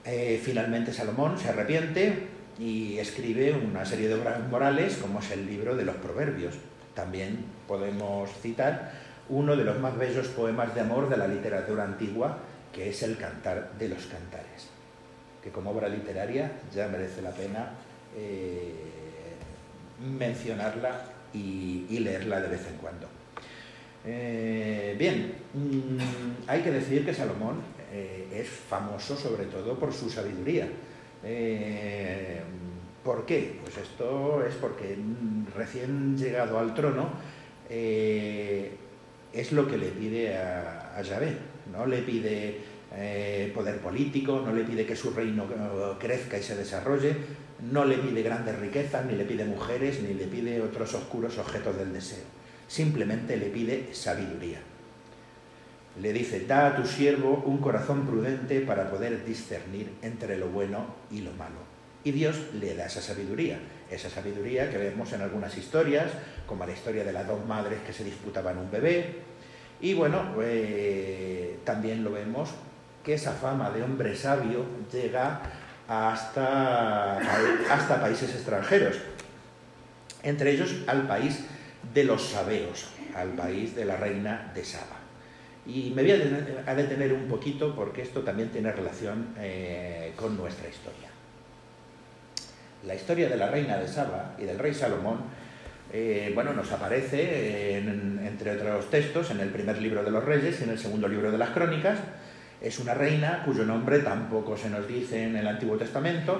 Eh, 0.04 0.42
finalmente 0.44 0.94
Salomón 0.94 1.38
se 1.38 1.50
arrepiente 1.50 2.28
y 2.60 2.98
escribe 2.98 3.54
una 3.54 3.86
serie 3.86 4.08
de 4.08 4.16
obras 4.16 4.40
morales 4.50 4.98
como 4.98 5.20
es 5.20 5.32
el 5.32 5.46
libro 5.46 5.76
de 5.76 5.86
los 5.86 5.96
Proverbios. 5.96 6.56
También 6.94 7.46
podemos 7.68 8.30
citar 8.42 8.92
uno 9.30 9.56
de 9.56 9.64
los 9.64 9.80
más 9.80 9.98
bellos 9.98 10.28
poemas 10.30 10.76
de 10.76 10.82
amor 10.82 11.10
de 11.10 11.18
la 11.18 11.28
literatura 11.28 11.84
antigua, 11.84 12.38
que 12.74 12.90
es 12.90 13.04
el 13.04 13.18
Cantar 13.18 13.72
de 13.78 13.90
los 13.90 14.06
Cantares, 14.06 14.70
que 15.44 15.52
como 15.52 15.72
obra 15.72 15.88
literaria 15.88 16.52
ya 16.74 16.88
merece 16.88 17.22
la 17.22 17.32
pena 17.32 17.72
eh, 18.17 18.74
mencionarla 20.17 21.06
y, 21.34 22.00
leerla 22.00 22.41
de 22.41 22.47
vez 22.47 22.67
en 22.67 22.76
cuando. 22.78 23.08
Eh, 24.06 24.95
bien, 24.97 25.34
mm, 25.54 26.47
hay 26.50 26.62
que 26.62 26.71
decir 26.71 27.06
que 27.06 27.13
Salomón 27.13 27.58
eh, 27.93 28.28
es 28.34 28.50
famoso 28.50 29.15
sobre 29.15 29.45
todo 29.45 29.78
por 29.78 29.93
su 29.93 30.10
sabiduría. 30.10 30.67
¿Por 33.04 33.26
qué? 33.26 33.60
Pues 33.63 33.78
esto 33.78 34.43
es 34.45 34.56
porque 34.56 34.97
recién 35.56 36.17
llegado 36.17 36.58
al 36.58 36.74
trono 36.74 37.10
es 37.69 39.52
lo 39.52 39.67
que 39.67 39.78
le 39.78 39.89
pide 39.89 40.36
a, 40.36 40.95
a 40.97 41.02
Yahvé, 41.04 41.38
no 41.71 41.86
le 41.86 42.00
pide 42.00 42.58
poder 43.54 43.77
político, 43.77 44.43
no 44.45 44.54
le 44.54 44.63
pide 44.63 44.86
que 44.86 44.95
su 44.95 45.12
reino 45.12 45.45
crezca 45.99 46.38
y 46.38 46.43
se 46.43 46.56
desarrolle, 46.56 47.15
no 47.71 47.86
le 47.86 47.97
pide 47.97 48.21
grandes 48.21 48.60
riquezas, 48.60 49.06
ni 49.06 49.15
le 49.15 49.23
pide 49.23 49.45
mujeres, 49.45 50.01
ni 50.01 50.13
le 50.13 50.25
pide 50.25 50.62
otros 50.62 50.93
oscuros 50.93 51.38
objetos 51.38 51.77
del 51.77 51.93
deseo. 51.93 52.23
Simplemente 52.67 53.38
le 53.38 53.47
pide 53.47 53.89
sabiduría 53.93 54.60
le 55.99 56.13
dice, 56.13 56.45
da 56.45 56.67
a 56.67 56.75
tu 56.75 56.86
siervo 56.86 57.43
un 57.45 57.58
corazón 57.58 58.06
prudente 58.06 58.62
para 58.62 58.89
poder 58.89 59.25
discernir 59.25 59.91
entre 60.01 60.38
lo 60.38 60.47
bueno 60.47 60.86
y 61.12 61.21
lo 61.21 61.32
malo. 61.34 61.71
Y 62.04 62.12
Dios 62.12 62.38
le 62.60 62.75
da 62.75 62.86
esa 62.86 63.01
sabiduría, 63.01 63.60
esa 63.89 64.10
sabiduría 64.10 64.69
que 64.69 64.77
vemos 64.77 65.12
en 65.13 65.21
algunas 65.21 65.58
historias, 65.58 66.12
como 66.47 66.65
la 66.65 66.71
historia 66.71 67.04
de 67.04 67.12
las 67.12 67.27
dos 67.27 67.45
madres 67.45 67.80
que 67.86 67.93
se 67.93 68.04
disputaban 68.04 68.58
un 68.58 68.71
bebé. 68.71 69.15
Y 69.82 69.93
bueno, 69.93 70.34
eh, 70.41 71.58
también 71.63 72.04
lo 72.04 72.12
vemos 72.12 72.49
que 73.04 73.14
esa 73.14 73.32
fama 73.32 73.70
de 73.72 73.84
hombre 73.84 74.16
sabio 74.16 74.66
llega 74.92 75.42
hasta, 75.88 77.18
hasta 77.70 78.02
países 78.02 78.34
extranjeros, 78.34 78.98
entre 80.24 80.52
ellos 80.52 80.76
al 80.88 81.08
país 81.08 81.46
de 81.94 82.04
los 82.04 82.30
sabeos, 82.30 82.88
al 83.16 83.30
país 83.30 83.76
de 83.76 83.86
la 83.86 83.98
reina 83.98 84.52
de 84.54 84.64
Saba. 84.64 85.02
Y 85.66 85.92
me 85.96 86.02
voy 86.02 86.12
a 86.66 86.76
detener 86.76 87.14
un 87.14 87.28
poquito 87.28 87.76
porque 87.76 88.02
esto 88.02 88.22
también 88.22 88.50
tiene 88.50 88.72
relación 88.72 89.36
eh, 89.38 90.14
con 90.16 90.38
nuestra 90.38 90.68
historia. 90.70 91.10
La 92.86 92.96
historia 92.96 93.30
de 93.30 93.38
la 93.38 93.48
reina 93.48 93.78
de 93.78 93.88
Saba 93.88 94.36
y 94.40 94.46
del 94.46 94.58
rey 94.58 94.74
Salomón, 94.74 95.20
eh, 95.94 96.32
bueno, 96.34 96.54
nos 96.54 96.72
aparece, 96.72 97.78
entre 97.78 98.52
otros 98.54 98.90
textos, 98.90 99.30
en 99.30 99.40
el 99.40 99.50
primer 99.50 99.80
libro 99.80 100.04
de 100.04 100.10
los 100.10 100.24
reyes 100.24 100.62
y 100.62 100.64
en 100.64 100.72
el 100.72 100.80
segundo 100.80 101.08
libro 101.08 101.32
de 101.32 101.38
las 101.38 101.50
crónicas. 101.50 102.00
Es 102.62 102.80
una 102.80 102.93
reina 102.93 103.43
cuyo 103.43 103.65
nombre 103.65 104.00
tampoco 104.00 104.56
se 104.56 104.69
nos 104.69 104.88
dice 104.88 105.24
en 105.24 105.36
el 105.36 105.47
Antiguo 105.47 105.78
Testamento, 105.78 106.39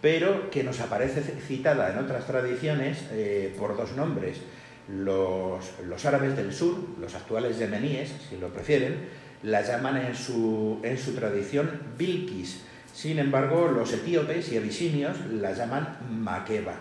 pero 0.00 0.50
que 0.50 0.64
nos 0.64 0.80
aparece 0.80 1.20
citada 1.22 1.90
en 1.92 1.98
otras 1.98 2.26
tradiciones 2.26 3.06
eh, 3.12 3.54
por 3.58 3.76
dos 3.76 3.92
nombres 3.92 4.40
los, 4.88 6.04
árabes 6.04 6.36
del 6.36 6.52
sur, 6.52 6.76
los 7.00 7.14
actuales 7.14 7.58
yemeníes, 7.58 8.12
si 8.28 8.36
lo 8.36 8.48
prefieren, 8.48 9.08
la 9.42 9.62
llaman 9.62 9.96
en 9.98 10.14
su, 10.14 10.80
en 10.82 10.98
su 10.98 11.14
tradición 11.14 11.70
Bilkis. 11.96 12.62
Sin 12.92 13.18
embargo, 13.18 13.68
los 13.68 13.92
etíopes 13.92 14.50
y 14.52 14.56
abisinios 14.56 15.16
la 15.30 15.52
llaman 15.52 15.98
Makeba. 16.10 16.74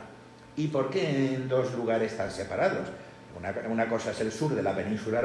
¿Y 0.58 0.68
por 0.68 0.90
qué 0.90 1.36
en 1.36 1.48
dos 1.48 1.74
lugares 1.76 2.18
tan 2.18 2.32
separados? 2.32 2.88
Una, 3.70 3.88
cosa 3.88 4.12
es 4.12 4.20
el 4.20 4.32
sur 4.32 4.54
de 4.54 4.64
la 4.64 4.76
península 4.76 5.20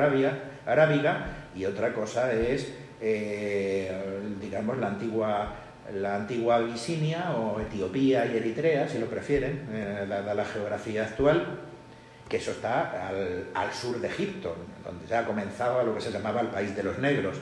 arábiga 0.67 1.27
y 1.57 1.65
otra 1.65 1.93
cosa 1.93 2.33
es, 2.33 2.69
eh, 3.01 3.91
digamos, 4.41 4.79
la 4.79 4.89
antigua, 4.89 5.55
la 5.95 6.17
antigua 6.17 6.57
Abisinia 6.57 7.33
o 7.33 7.61
Etiopía 7.61 8.27
y 8.27 8.37
Eritrea, 8.37 8.89
si 8.89 8.99
lo 8.99 9.07
prefieren, 9.07 9.67
eh, 9.73 10.07
dada 10.09 10.35
la 10.35 10.45
geografía 10.45 11.05
actual 11.05 11.61
que 12.29 12.39
eso 12.39 12.53
está 12.53 13.09
al, 13.09 13.73
sur 13.75 14.01
de 14.01 14.09
Egipto, 14.09 14.57
donde 14.83 15.07
ya 15.07 15.27
comenzaba 15.27 15.83
lo 15.83 15.95
que 15.95 16.01
se 16.01 16.11
llamaba 16.11 16.41
el 16.41 16.49
país 16.49 16.75
de 16.75 16.83
los 16.83 16.99
negros. 16.99 17.37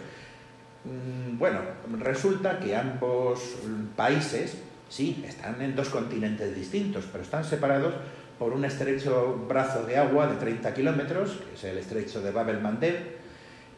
Mm, 0.85 1.39
bueno, 1.39 1.61
resulta 2.01 2.59
que 2.59 2.75
ambos 2.75 3.59
países 3.95 4.57
Sí, 4.93 5.25
están 5.27 5.63
en 5.63 5.75
dos 5.75 5.89
continentes 5.89 6.55
distintos, 6.55 7.07
pero 7.11 7.25
están 7.25 7.45
separados 7.45 7.95
por 8.39 8.53
un 8.53 8.63
estrecho 8.67 9.43
brazo 9.49 9.87
de 9.87 9.97
agua 9.97 10.27
de 10.27 10.37
30 10.37 10.75
kilómetros, 10.75 11.31
que 11.31 11.55
es 11.55 11.65
el 11.65 11.79
estrecho 11.79 12.21
de 12.21 12.31
Bab 12.31 12.51
el-Mandeb, 12.51 13.22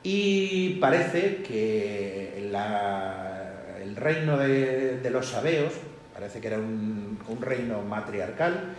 y 0.05 0.77
parece 0.81 1.37
que 1.37 2.37
el 2.37 3.97
reino 3.97 4.37
de, 4.37 5.09
los 5.11 5.29
sabeos, 5.29 5.73
parece 6.13 6.41
que 6.41 6.49
era 6.49 6.59
un, 6.59 7.19
reino 7.41 7.81
matriarcal, 7.83 8.75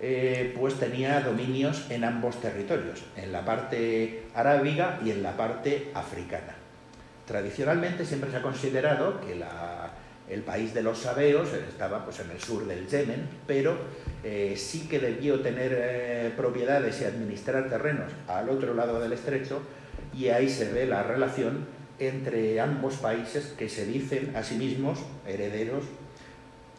eh, 0.00 0.54
pues 0.58 0.74
tenía 0.74 1.20
dominios 1.20 1.84
en 1.90 2.04
ambos 2.04 2.40
territorios, 2.40 3.04
en 3.14 3.30
la 3.30 3.44
parte 3.44 4.24
arábiga 4.34 4.98
y 5.04 5.10
en 5.10 5.22
la 5.22 5.36
parte 5.36 5.90
africana. 5.92 6.54
Tradicionalmente 7.26 8.06
siempre 8.06 8.30
se 8.30 8.38
ha 8.38 8.42
considerado 8.42 9.20
que 9.20 9.38
el 10.30 10.42
país 10.42 10.72
de 10.72 10.82
los 10.82 10.98
sabeos 10.98 11.52
estaba 11.52 12.06
pues, 12.06 12.20
en 12.20 12.30
el 12.30 12.40
sur 12.40 12.66
del 12.66 12.88
Yemen, 12.88 13.28
pero 13.46 13.76
eh, 14.24 14.54
sí 14.56 14.88
que 14.88 14.98
debió 14.98 15.40
tener 15.40 15.72
eh, 15.76 16.32
propiedades 16.34 17.02
y 17.02 17.04
administrar 17.04 17.68
terrenos 17.68 18.10
al 18.26 18.48
otro 18.48 18.72
lado 18.72 18.98
del 18.98 19.12
estrecho 19.12 19.60
y 20.14 20.28
ahí 20.28 20.48
se 20.48 20.72
ve 20.72 20.86
la 20.86 21.02
relación 21.02 21.66
entre 21.98 22.58
ambos 22.60 22.96
países 22.96 23.54
que 23.58 23.68
se 23.68 23.84
dicen 23.84 24.34
a 24.34 24.42
sí 24.42 24.56
mismos 24.56 24.98
herederos, 25.26 25.84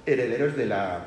herederos 0.05 0.57
de 0.57 0.65
la, 0.65 1.05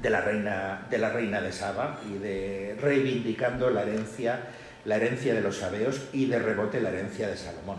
de 0.00 0.10
la, 0.10 0.22
reina, 0.22 0.86
de 0.90 0.98
la 0.98 1.10
reina 1.10 1.40
de 1.40 1.52
Saba 1.52 2.00
y 2.10 2.18
de 2.18 2.76
reivindicando 2.80 3.70
la 3.70 3.82
herencia, 3.82 4.40
la 4.86 4.96
herencia 4.96 5.34
de 5.34 5.42
los 5.42 5.58
sabeos 5.58 6.08
y 6.12 6.26
de 6.26 6.38
rebote 6.38 6.80
la 6.80 6.88
herencia 6.88 7.28
de 7.28 7.36
Salomón. 7.36 7.78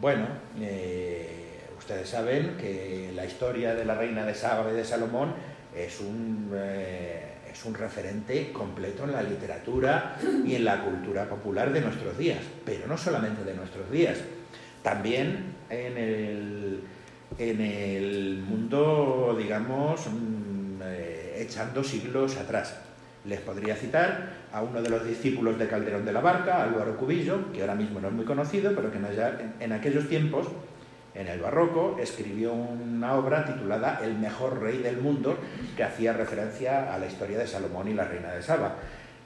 Bueno, 0.00 0.26
eh, 0.58 1.60
ustedes 1.78 2.08
saben 2.08 2.56
que 2.56 3.12
la 3.14 3.26
historia 3.26 3.74
de 3.74 3.84
la 3.84 3.94
reina 3.94 4.24
de 4.24 4.34
Saba 4.34 4.70
y 4.72 4.74
de 4.74 4.84
Salomón 4.84 5.34
es 5.76 6.00
un, 6.00 6.50
eh, 6.54 7.31
es 7.52 7.64
un 7.64 7.74
referente 7.74 8.50
completo 8.52 9.04
en 9.04 9.12
la 9.12 9.22
literatura 9.22 10.16
y 10.44 10.54
en 10.54 10.64
la 10.64 10.82
cultura 10.82 11.28
popular 11.28 11.72
de 11.72 11.80
nuestros 11.80 12.16
días, 12.16 12.40
pero 12.64 12.86
no 12.86 12.96
solamente 12.96 13.44
de 13.44 13.54
nuestros 13.54 13.90
días, 13.90 14.18
también 14.82 15.54
en 15.68 15.96
el, 15.96 16.80
en 17.38 17.60
el 17.60 18.42
mundo, 18.42 19.36
digamos, 19.38 20.06
mm, 20.06 20.82
eh, 20.82 21.36
echando 21.38 21.84
siglos 21.84 22.36
atrás. 22.36 22.78
Les 23.24 23.40
podría 23.40 23.76
citar 23.76 24.30
a 24.52 24.62
uno 24.62 24.82
de 24.82 24.90
los 24.90 25.04
discípulos 25.04 25.58
de 25.58 25.68
Calderón 25.68 26.04
de 26.04 26.12
la 26.12 26.20
Barca, 26.20 26.62
Álvaro 26.64 26.96
Cubillo, 26.96 27.52
que 27.52 27.60
ahora 27.60 27.76
mismo 27.76 28.00
no 28.00 28.08
es 28.08 28.14
muy 28.14 28.24
conocido, 28.24 28.74
pero 28.74 28.90
que 28.90 28.98
en 29.60 29.72
aquellos 29.72 30.08
tiempos 30.08 30.48
en 31.14 31.28
el 31.28 31.40
barroco, 31.40 31.96
escribió 32.00 32.52
una 32.52 33.14
obra 33.14 33.44
titulada 33.44 34.00
El 34.02 34.18
mejor 34.18 34.60
rey 34.60 34.78
del 34.78 34.98
mundo, 34.98 35.36
que 35.76 35.84
hacía 35.84 36.12
referencia 36.12 36.94
a 36.94 36.98
la 36.98 37.06
historia 37.06 37.38
de 37.38 37.46
Salomón 37.46 37.88
y 37.88 37.94
la 37.94 38.04
reina 38.04 38.32
de 38.32 38.42
Saba. 38.42 38.76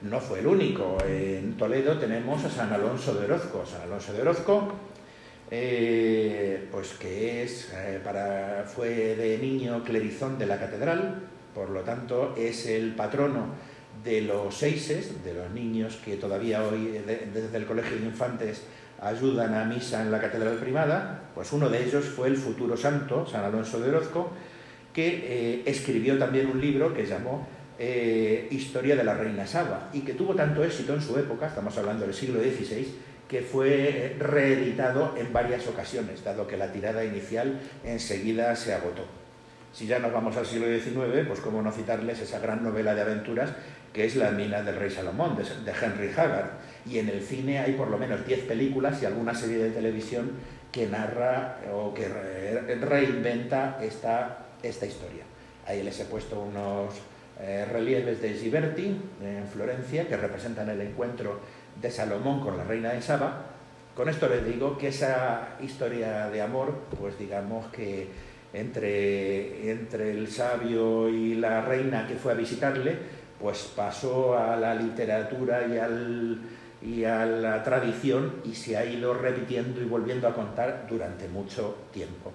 No 0.01 0.19
fue 0.19 0.39
el 0.39 0.47
único. 0.47 0.97
En 1.07 1.55
Toledo 1.57 1.97
tenemos 1.97 2.43
a 2.43 2.49
San 2.49 2.71
Alonso 2.71 3.15
de 3.15 3.25
Orozco. 3.25 3.65
San 3.65 3.81
Alonso 3.81 4.13
de 4.13 4.21
Orozco, 4.21 4.73
eh, 5.49 6.67
pues 6.71 6.93
que 6.93 7.43
es, 7.43 7.73
eh, 7.73 7.99
para, 8.03 8.65
fue 8.65 9.15
de 9.15 9.37
niño 9.37 9.83
clerizón 9.83 10.37
de 10.37 10.45
la 10.45 10.59
catedral, 10.59 11.23
por 11.55 11.69
lo 11.69 11.81
tanto 11.81 12.35
es 12.37 12.67
el 12.67 12.93
patrono 12.95 13.47
de 14.03 14.21
los 14.21 14.55
seises, 14.55 15.23
de 15.23 15.33
los 15.33 15.49
niños 15.51 15.97
que 16.03 16.17
todavía 16.17 16.63
hoy 16.63 17.01
desde 17.33 17.57
el 17.57 17.65
Colegio 17.65 17.97
de 17.97 18.05
Infantes 18.05 18.63
ayudan 19.01 19.53
a 19.53 19.65
misa 19.65 20.01
en 20.01 20.11
la 20.11 20.19
catedral 20.19 20.57
primada, 20.57 21.21
pues 21.35 21.51
uno 21.53 21.69
de 21.69 21.83
ellos 21.83 22.05
fue 22.05 22.27
el 22.27 22.37
futuro 22.37 22.75
santo, 22.75 23.25
San 23.25 23.43
Alonso 23.43 23.79
de 23.79 23.89
Orozco, 23.89 24.31
que 24.93 25.07
eh, 25.07 25.63
escribió 25.65 26.17
también 26.17 26.47
un 26.47 26.59
libro 26.59 26.93
que 26.93 27.05
llamó 27.05 27.47
eh, 27.77 28.47
Historia 28.49 28.95
de 28.95 29.03
la 29.03 29.13
Reina 29.13 29.45
Saba 29.45 29.89
y 29.93 30.01
que 30.01 30.13
tuvo 30.13 30.33
tanto 30.33 30.63
éxito 30.63 30.93
en 30.93 31.01
su 31.01 31.17
época, 31.17 31.47
estamos 31.47 31.77
hablando 31.77 32.05
del 32.05 32.15
siglo 32.15 32.39
XVI, 32.39 32.87
que 33.27 33.41
fue 33.41 34.15
reeditado 34.17 35.15
en 35.17 35.31
varias 35.31 35.67
ocasiones, 35.67 36.23
dado 36.23 36.47
que 36.47 36.57
la 36.57 36.71
tirada 36.71 37.03
inicial 37.03 37.59
enseguida 37.83 38.55
se 38.55 38.73
agotó. 38.73 39.03
Si 39.73 39.85
ya 39.85 39.99
nos 39.99 40.11
vamos 40.11 40.35
al 40.37 40.45
siglo 40.45 40.65
XIX, 40.67 41.27
pues 41.27 41.39
cómo 41.41 41.61
no 41.61 41.71
citarles 41.71 42.19
esa 42.19 42.39
gran 42.39 42.63
novela 42.63 42.95
de 42.95 43.01
aventuras 43.01 43.51
que 43.93 44.05
es 44.05 44.15
La 44.15 44.31
mina 44.31 44.61
del 44.61 44.75
rey 44.75 44.89
Salomón, 44.91 45.35
de, 45.35 45.71
Henry 45.71 46.11
Haggard. 46.15 46.51
Y 46.89 46.99
en 46.99 47.09
el 47.09 47.21
cine 47.21 47.59
hay 47.59 47.73
por 47.73 47.89
lo 47.89 47.97
menos 47.97 48.25
10 48.25 48.41
películas 48.41 49.01
y 49.01 49.05
alguna 49.05 49.33
serie 49.33 49.57
de 49.57 49.71
televisión 49.71 50.31
que 50.71 50.87
narra 50.87 51.59
o 51.73 51.93
que 51.93 52.07
reinventa 52.07 53.79
esta, 53.81 54.45
esta 54.63 54.85
historia. 54.85 55.23
Ahí 55.65 55.83
les 55.83 55.99
he 55.99 56.05
puesto 56.05 56.39
unos 56.39 56.93
eh, 57.39 57.65
relieves 57.71 58.21
de 58.21 58.33
Giberti 58.33 58.99
en 59.21 59.47
Florencia 59.47 60.07
que 60.07 60.17
representan 60.17 60.69
el 60.69 60.81
encuentro 60.81 61.39
de 61.81 61.91
Salomón 61.91 62.41
con 62.41 62.57
la 62.57 62.63
reina 62.63 62.93
de 62.93 63.01
Saba. 63.01 63.45
Con 63.95 64.09
esto 64.09 64.29
les 64.29 64.45
digo 64.45 64.77
que 64.77 64.89
esa 64.89 65.57
historia 65.61 66.29
de 66.29 66.41
amor, 66.41 66.73
pues 66.99 67.17
digamos 67.19 67.67
que 67.67 68.07
entre, 68.53 69.71
entre 69.71 70.11
el 70.11 70.27
sabio 70.29 71.09
y 71.09 71.35
la 71.35 71.61
reina 71.61 72.07
que 72.07 72.15
fue 72.15 72.31
a 72.31 72.35
visitarle, 72.35 72.95
pues 73.39 73.71
pasó 73.75 74.37
a 74.37 74.55
la 74.55 74.73
literatura 74.73 75.67
y, 75.67 75.77
al, 75.77 76.39
y 76.81 77.03
a 77.05 77.25
la 77.25 77.63
tradición 77.63 78.41
y 78.45 78.55
se 78.55 78.77
ha 78.77 78.85
ido 78.85 79.13
repitiendo 79.13 79.81
y 79.81 79.85
volviendo 79.85 80.27
a 80.27 80.33
contar 80.33 80.85
durante 80.89 81.27
mucho 81.27 81.75
tiempo. 81.91 82.31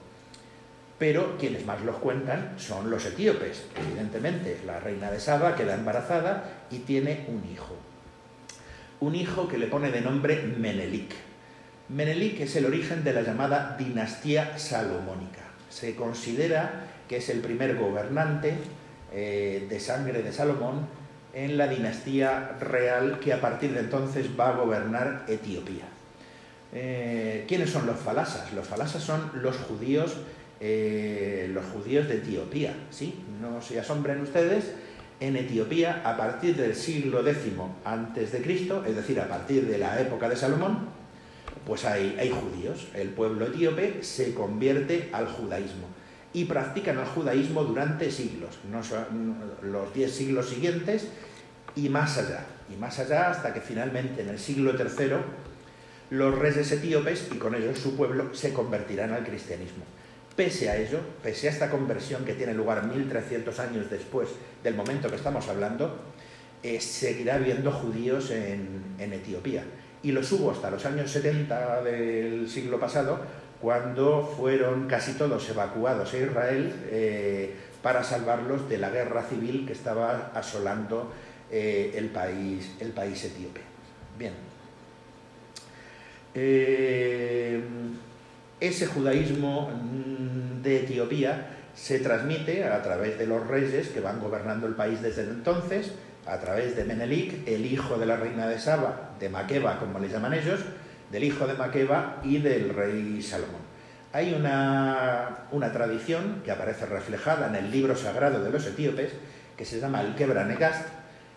Pero 0.99 1.37
quienes 1.39 1.67
más 1.67 1.83
los 1.83 1.97
cuentan 1.97 2.55
son 2.59 2.91
los 2.91 3.05
etíopes. 3.05 3.67
Evidentemente, 3.77 4.61
la 4.67 4.79
reina 4.81 5.11
de 5.11 5.21
Saba 5.21 5.57
queda 5.57 5.75
embarazada 5.75 6.67
y 6.71 6.79
tiene 6.81 7.25
un 7.29 7.43
hijo. 7.53 7.77
Un 9.01 9.15
hijo 9.15 9.49
que 9.49 9.59
le 9.59 9.67
pone 9.67 9.91
de 9.91 10.01
nombre 10.01 10.43
Menelik. 10.43 11.13
Menelik 11.89 12.41
es 12.41 12.55
el 12.57 12.67
origen 12.67 13.03
de 13.03 13.13
la 13.13 13.23
llamada 13.23 13.77
dinastía 13.77 14.59
salomónica. 14.59 15.43
Se 15.71 15.97
considera 15.97 16.87
que 17.09 17.17
es 17.17 17.29
el 17.29 17.41
primer 17.41 17.77
gobernante 17.77 18.55
eh, 19.13 19.67
de 19.69 19.81
sangre 19.81 20.23
de 20.23 20.33
Salomón 20.33 20.87
en 21.35 21.57
la 21.57 21.69
dinastía 21.69 22.57
real 22.61 23.19
que 23.21 23.33
a 23.33 23.41
partir 23.41 23.73
de 23.73 23.81
entonces 23.81 24.29
va 24.39 24.51
a 24.51 24.57
gobernar 24.57 25.25
Etiopía. 25.29 25.85
Eh, 26.73 27.45
¿Quiénes 27.49 27.71
son 27.71 27.87
los 27.87 27.99
falasas? 27.99 28.53
Los 28.53 28.67
falasas 28.67 29.03
son 29.03 29.31
los 29.35 29.57
judíos, 29.57 30.17
eh, 30.61 31.51
los 31.53 31.65
judíos 31.67 32.09
de 32.09 32.17
Etiopía. 32.17 32.75
¿sí? 32.91 33.25
No 33.41 33.61
se 33.63 33.81
asombren 33.81 34.21
ustedes, 34.21 34.73
en 35.21 35.37
Etiopía 35.37 36.03
a 36.05 36.17
partir 36.17 36.57
del 36.57 36.75
siglo 36.75 37.27
X 37.27 37.53
antes 37.85 38.33
de 38.33 38.43
Cristo, 38.43 38.85
es 38.85 38.97
decir, 38.97 39.21
a 39.21 39.29
partir 39.29 39.67
de 39.67 39.79
la 39.79 40.01
época 40.01 40.29
de 40.29 40.35
Salomón, 40.37 40.89
pues 41.67 41.85
hay, 41.85 42.17
hay 42.19 42.31
judíos. 42.31 42.89
El 42.95 43.11
pueblo 43.11 43.47
etíope 43.47 44.03
se 44.03 44.35
convierte 44.35 45.11
al 45.13 45.29
judaísmo 45.29 45.87
y 46.35 46.45
practican 46.47 46.99
el 46.99 47.05
judaísmo 47.07 47.65
durante 47.65 48.11
siglos, 48.11 48.59
no 48.71 48.83
son 48.83 49.37
los 49.63 49.93
diez 49.93 50.15
siglos 50.15 50.49
siguientes 50.49 51.09
y 51.77 51.89
más 51.89 52.19
allá, 52.19 52.47
y 52.73 52.77
más 52.77 52.99
allá 52.99 53.31
hasta 53.31 53.53
que 53.53 53.61
finalmente 53.61 54.23
en 54.23 54.29
el 54.29 54.39
siglo 54.39 54.73
III 54.73 55.17
los 56.11 56.39
reyes 56.39 56.71
etíopes 56.71 57.29
y 57.35 57.39
con 57.39 57.55
ellos 57.55 57.79
su 57.79 57.97
pueblo 57.97 58.35
se 58.35 58.53
convertirán 58.53 59.13
al 59.13 59.25
cristianismo. 59.25 59.85
Pese 60.37 60.71
a 60.71 60.77
ello, 60.77 61.01
pese 61.23 61.49
a 61.49 61.51
esta 61.51 61.71
conversión 61.71 62.25
que 62.25 62.35
tiene 62.35 62.55
lugar 62.55 62.87
1300 62.87 63.59
años 63.59 63.91
después 63.91 64.29
del 64.63 64.75
momento 64.75 65.09
que 65.09 65.17
estamos 65.17 65.49
hablando, 65.49 65.99
eh, 66.63 66.81
seguirá 66.81 67.37
habiendo 67.37 67.73
judíos 67.73 68.31
en, 68.31 68.95
en 68.99 69.13
Etiopía. 69.13 69.65
Y 70.03 70.13
los 70.13 70.31
hubo 70.33 70.51
hasta 70.51 70.71
los 70.71 70.85
años 70.85 71.11
70 71.11 71.83
del 71.83 72.49
siglo 72.49 72.79
pasado, 72.79 73.21
cuando 73.63 74.27
fueron 74.37 74.89
casi 74.89 75.13
todos 75.13 75.49
evacuados 75.49 76.13
a 76.13 76.19
Israel 76.19 76.75
eh, 76.91 77.55
para 77.81 78.03
salvarlos 78.03 78.69
de 78.69 78.77
la 78.77 78.91
guerra 78.91 79.23
civil 79.23 79.65
que 79.65 79.73
estaba 79.73 80.33
asolando 80.35 81.13
eh, 81.49 81.93
el, 81.95 82.09
país, 82.09 82.73
el 82.81 82.91
país 82.91 83.25
etíope. 83.25 83.61
Bien. 84.19 84.33
Eh, 86.35 87.63
ese 88.59 88.87
judaísmo 88.87 89.71
mm, 89.71 90.63
de 90.63 90.81
Etiopía 90.81 91.47
se 91.73 92.01
transmite 92.01 92.65
a 92.65 92.83
través 92.83 93.17
de 93.17 93.29
los 93.29 93.47
reyes 93.47 93.91
que 93.91 94.01
van 94.01 94.19
gobernando 94.19 94.67
el 94.67 94.75
país 94.75 95.01
desde 95.01 95.23
entonces, 95.23 95.93
a 96.27 96.39
través 96.39 96.75
de 96.75 96.85
Menelik, 96.85 97.47
el 97.47 97.65
hijo 97.65 97.97
de 97.97 98.07
la 98.07 98.17
reina 98.17 98.49
de 98.49 98.59
Saba, 98.59 99.13
de 99.21 99.29
Maqueba, 99.29 99.79
como 99.79 100.01
le 100.01 100.09
llaman 100.09 100.35
ellos, 100.35 100.61
del 101.13 101.25
hijo 101.25 101.47
de 101.47 101.55
Maqueba 101.55 102.21
y 102.25 102.39
del 102.39 102.71
rey 102.75 103.21
Salomón. 103.23 103.61
Hay 104.15 104.35
una, 104.35 105.47
tradición 105.73 106.43
que 106.45 106.51
aparece 106.51 106.87
reflejada 106.87 107.49
en 107.49 107.55
el 107.55 107.71
libro 107.71 107.95
sagrado 107.95 108.43
de 108.43 108.51
los 108.51 108.67
etíopes, 108.67 109.13
que 109.57 109.65
se 109.65 109.79
llama 109.79 110.01
el 110.01 110.15
Kebra 110.15 110.45
Negast, 110.45 110.89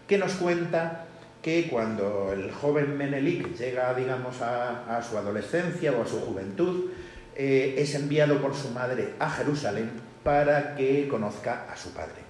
que 0.08 0.18
nos 0.18 0.34
cuenta 0.34 1.06
que 1.42 1.68
cuando 1.70 2.34
el 2.34 2.52
joven 2.52 2.98
Menelik 2.98 3.56
llega, 3.56 3.94
digamos, 3.94 4.42
a, 4.42 5.02
su 5.08 5.18
adolescencia 5.18 5.92
o 5.92 6.04
a 6.04 6.08
su 6.08 6.20
juventud, 6.22 6.92
eh, 7.36 7.76
es 7.78 7.94
enviado 7.96 8.42
por 8.42 8.56
su 8.56 8.70
madre 8.70 9.14
a 9.20 9.30
Jerusalén 9.30 9.92
para 10.24 10.76
que 10.76 11.08
conozca 11.08 11.66
a 11.72 11.78
su 11.78 11.92
padre. 11.92 12.25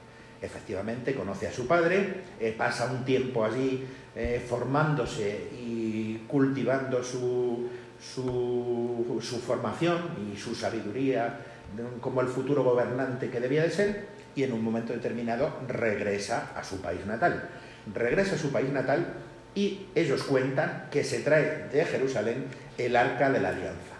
Efectivamente, 0.45 1.15
conoce 1.15 1.47
a 1.47 1.51
su 1.51 1.67
padre, 1.67 2.21
eh, 2.39 2.53
pasa 2.55 2.91
un 2.91 3.03
tiempo 3.03 3.43
allí 3.43 3.83
eh, 4.15 4.45
formándose 4.47 5.49
y 5.53 6.23
cultivando 6.27 7.03
su, 7.03 7.67
su, 7.99 9.19
su, 9.21 9.39
formación 9.39 9.97
y 10.31 10.37
su 10.37 10.53
sabiduría 10.53 11.39
como 11.99 12.21
el 12.21 12.27
futuro 12.27 12.63
gobernante 12.63 13.29
que 13.29 13.39
debía 13.39 13.63
de 13.63 13.71
ser, 13.71 14.05
y 14.35 14.43
en 14.43 14.53
un 14.53 14.63
momento 14.63 14.93
determinado 14.93 15.51
regresa 15.67 16.51
a 16.55 16.63
su 16.63 16.79
país 16.81 17.05
natal. 17.05 17.49
Regresa 17.93 18.35
a 18.35 18.37
su 18.37 18.51
país 18.51 18.69
natal 18.69 19.13
y 19.55 19.87
ellos 19.95 20.23
cuentan 20.23 20.87
que 20.91 21.03
se 21.03 21.21
trae 21.21 21.69
de 21.71 21.85
Jerusalén 21.85 22.45
el 22.77 22.95
arca 22.95 23.31
de 23.31 23.39
la 23.39 23.49
alianza. 23.49 23.95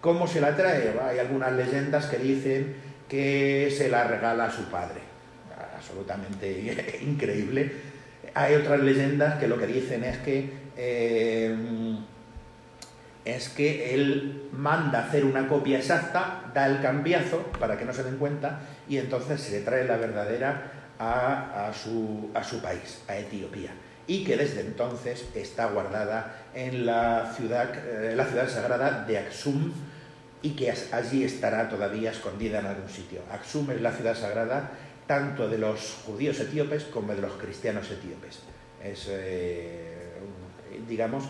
¿Cómo 0.00 0.26
se 0.26 0.40
la 0.40 0.56
trae? 0.56 0.94
Hay 1.02 1.18
algunas 1.18 1.52
leyendas 1.52 2.06
que 2.06 2.18
dicen 2.18 2.76
que 3.08 3.74
se 3.76 3.88
la 3.88 4.04
regala 4.04 4.46
a 4.46 4.50
su 4.50 4.64
padre. 4.64 5.05
Absolutamente 5.86 6.98
increíble. 7.02 7.72
Hay 8.34 8.54
otras 8.54 8.80
leyendas 8.80 9.38
que 9.38 9.46
lo 9.46 9.58
que 9.58 9.66
dicen 9.66 10.04
es 10.04 10.18
que 10.18 10.50
eh, 10.76 11.54
es 13.24 13.48
que 13.48 13.94
él 13.94 14.48
manda 14.52 15.06
hacer 15.06 15.24
una 15.24 15.48
copia 15.48 15.78
exacta, 15.78 16.50
da 16.54 16.66
el 16.66 16.80
cambiazo 16.80 17.38
para 17.58 17.78
que 17.78 17.84
no 17.84 17.92
se 17.92 18.02
den 18.02 18.18
cuenta 18.18 18.60
y 18.88 18.98
entonces 18.98 19.40
se 19.40 19.52
le 19.52 19.60
trae 19.60 19.84
la 19.84 19.96
verdadera 19.96 20.72
a, 20.98 21.72
su, 21.74 22.30
a 22.34 22.44
su 22.44 22.60
país, 22.60 23.02
a 23.08 23.16
Etiopía 23.16 23.70
y 24.06 24.24
que 24.24 24.36
desde 24.36 24.60
entonces 24.60 25.26
está 25.34 25.66
guardada 25.66 26.36
en 26.54 26.86
la 26.86 27.32
ciudad, 27.36 27.70
eh, 27.76 28.14
la 28.14 28.24
ciudad 28.24 28.48
sagrada 28.48 29.04
de 29.04 29.18
Aksum 29.18 29.72
y 30.42 30.50
que 30.50 30.72
allí 30.92 31.24
estará 31.24 31.68
todavía 31.68 32.12
escondida 32.12 32.60
en 32.60 32.66
algún 32.66 32.88
sitio. 32.88 33.20
Aksum 33.32 33.70
es 33.72 33.80
la 33.80 33.90
ciudad 33.90 34.14
sagrada 34.14 34.70
tanto 35.06 35.48
de 35.48 35.58
los 35.58 36.02
judíos 36.04 36.38
etíopes 36.40 36.84
como 36.84 37.14
de 37.14 37.20
los 37.20 37.32
cristianos 37.34 37.90
etíopes. 37.90 38.40
Es, 38.82 39.06
eh, 39.10 40.14
digamos, 40.88 41.24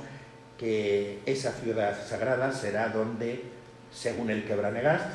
que 0.59 1.21
esa 1.27 1.53
ciudad 1.53 1.97
sagrada 2.07 2.53
será 2.53 2.89
donde, 2.89 3.43
según 3.93 4.31
el 4.31 4.45
Quebranegast, 4.45 5.07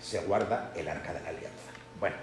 se 0.00 0.20
guarda 0.22 0.72
el 0.76 0.88
arca 0.88 1.12
de 1.12 1.20
la 1.20 1.28
alianza. 1.28 1.70
Bueno, 1.98 2.16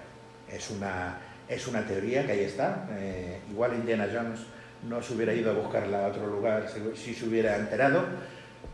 es 0.52 0.70
una, 0.70 1.18
es 1.48 1.68
una 1.68 1.86
teoría 1.86 2.26
que 2.26 2.34
ahí 2.34 2.44
está. 2.44 2.88
Eh, 2.98 3.40
igual 3.50 3.74
Indiana 3.74 4.08
Jones 4.12 4.42
no 4.88 5.02
se 5.02 5.14
hubiera 5.14 5.34
ido 5.34 5.52
a 5.52 5.54
buscarla 5.54 6.06
a 6.06 6.08
otro 6.10 6.28
lugar 6.28 6.68
si, 6.96 7.14
se 7.14 7.26
hubiera 7.26 7.56
enterado, 7.56 8.06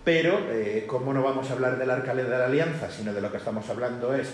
pero 0.03 0.39
eh, 0.51 0.85
como 0.87 1.13
no 1.13 1.23
vamos 1.23 1.49
a 1.49 1.53
hablar 1.53 1.77
del 1.77 1.89
arca 1.89 2.13
de 2.13 2.23
la 2.23 2.45
alianza, 2.45 2.89
sino 2.89 3.13
de 3.13 3.21
lo 3.21 3.31
que 3.31 3.37
estamos 3.37 3.69
hablando 3.69 4.13
es 4.13 4.29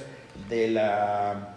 de 0.50 0.70
la 0.70 1.57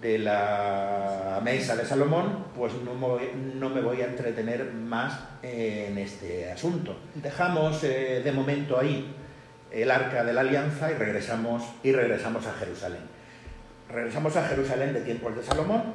de 0.00 0.18
la 0.18 1.40
mesa 1.42 1.76
de 1.76 1.84
Salomón, 1.84 2.46
pues 2.56 2.72
no 2.84 2.94
me, 2.94 3.00
voy, 3.00 3.22
no 3.54 3.68
me 3.70 3.80
voy 3.80 4.02
a 4.02 4.06
entretener 4.06 4.72
más 4.72 5.18
en 5.42 5.98
este 5.98 6.50
asunto. 6.50 6.96
Dejamos 7.14 7.82
eh, 7.84 8.22
de 8.22 8.32
momento 8.32 8.78
ahí 8.78 9.14
el 9.70 9.90
arca 9.90 10.24
de 10.24 10.32
la 10.32 10.42
alianza 10.42 10.90
y 10.90 10.94
regresamos, 10.94 11.64
y 11.82 11.92
regresamos 11.92 12.46
a 12.46 12.52
Jerusalén. 12.54 13.00
Regresamos 13.90 14.36
a 14.36 14.44
Jerusalén 14.46 14.92
de 14.92 15.00
tiempos 15.00 15.36
de 15.36 15.42
Salomón 15.42 15.94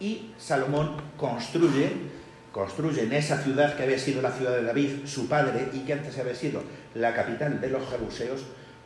y 0.00 0.32
Salomón 0.38 0.96
construye 1.16 2.14
construye 2.54 3.02
en 3.02 3.12
esa 3.12 3.42
ciudad 3.42 3.76
que 3.76 3.82
había 3.82 3.98
sido 3.98 4.22
la 4.22 4.30
ciudad 4.30 4.54
de 4.54 4.62
David, 4.62 5.06
su 5.06 5.28
padre, 5.28 5.70
y 5.72 5.80
que 5.80 5.92
antes 5.92 6.16
había 6.18 6.36
sido 6.36 6.62
la 6.94 7.12
capital 7.12 7.60
de 7.60 7.68
los 7.68 7.82
jebuseos, 7.90 8.44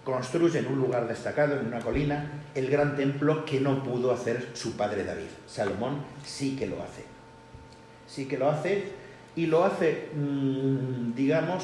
construye 0.08 0.60
en 0.60 0.68
un 0.68 0.78
lugar 0.78 1.06
destacado, 1.06 1.60
en 1.60 1.66
una 1.66 1.80
colina, 1.80 2.30
el 2.54 2.70
gran 2.70 2.96
templo 2.96 3.44
que 3.44 3.60
no 3.60 3.82
pudo 3.82 4.10
hacer 4.10 4.52
su 4.54 4.74
padre 4.74 5.04
David. 5.04 5.26
Salomón 5.46 5.98
sí 6.24 6.56
que 6.56 6.66
lo 6.66 6.82
hace. 6.82 7.04
Sí 8.06 8.24
que 8.24 8.38
lo 8.38 8.48
hace 8.48 8.84
y 9.36 9.44
lo 9.44 9.66
hace, 9.66 10.08
mm, 10.14 11.14
digamos, 11.14 11.62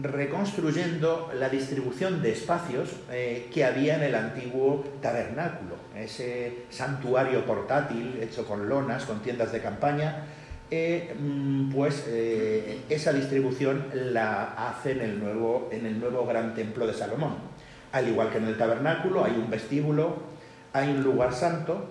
reconstruyendo 0.00 1.30
la 1.38 1.50
distribución 1.50 2.22
de 2.22 2.32
espacios 2.32 2.88
eh, 3.10 3.50
que 3.52 3.66
había 3.66 3.96
en 3.96 4.02
el 4.04 4.14
antiguo 4.14 4.82
tabernáculo, 5.02 5.74
ese 5.94 6.64
santuario 6.70 7.44
portátil 7.44 8.18
hecho 8.22 8.46
con 8.46 8.66
lonas, 8.66 9.04
con 9.04 9.20
tiendas 9.20 9.52
de 9.52 9.60
campaña, 9.60 10.24
eh, 10.74 11.14
mm, 11.20 11.70
pues 11.70 12.06
eh, 12.08 12.80
esa 12.88 13.12
distribución 13.12 13.88
la 13.92 14.54
hace 14.70 14.92
en 14.92 15.02
el, 15.02 15.20
nuevo, 15.20 15.68
en 15.70 15.84
el 15.84 16.00
nuevo 16.00 16.24
gran 16.24 16.54
templo 16.54 16.86
de 16.86 16.94
Salomón. 16.94 17.34
Al 17.92 18.08
igual 18.08 18.30
que 18.30 18.38
en 18.38 18.46
el 18.46 18.56
tabernáculo, 18.56 19.22
hay 19.22 19.32
un 19.32 19.50
vestíbulo, 19.50 20.16
hay 20.72 20.88
un 20.88 21.02
lugar 21.02 21.34
santo 21.34 21.88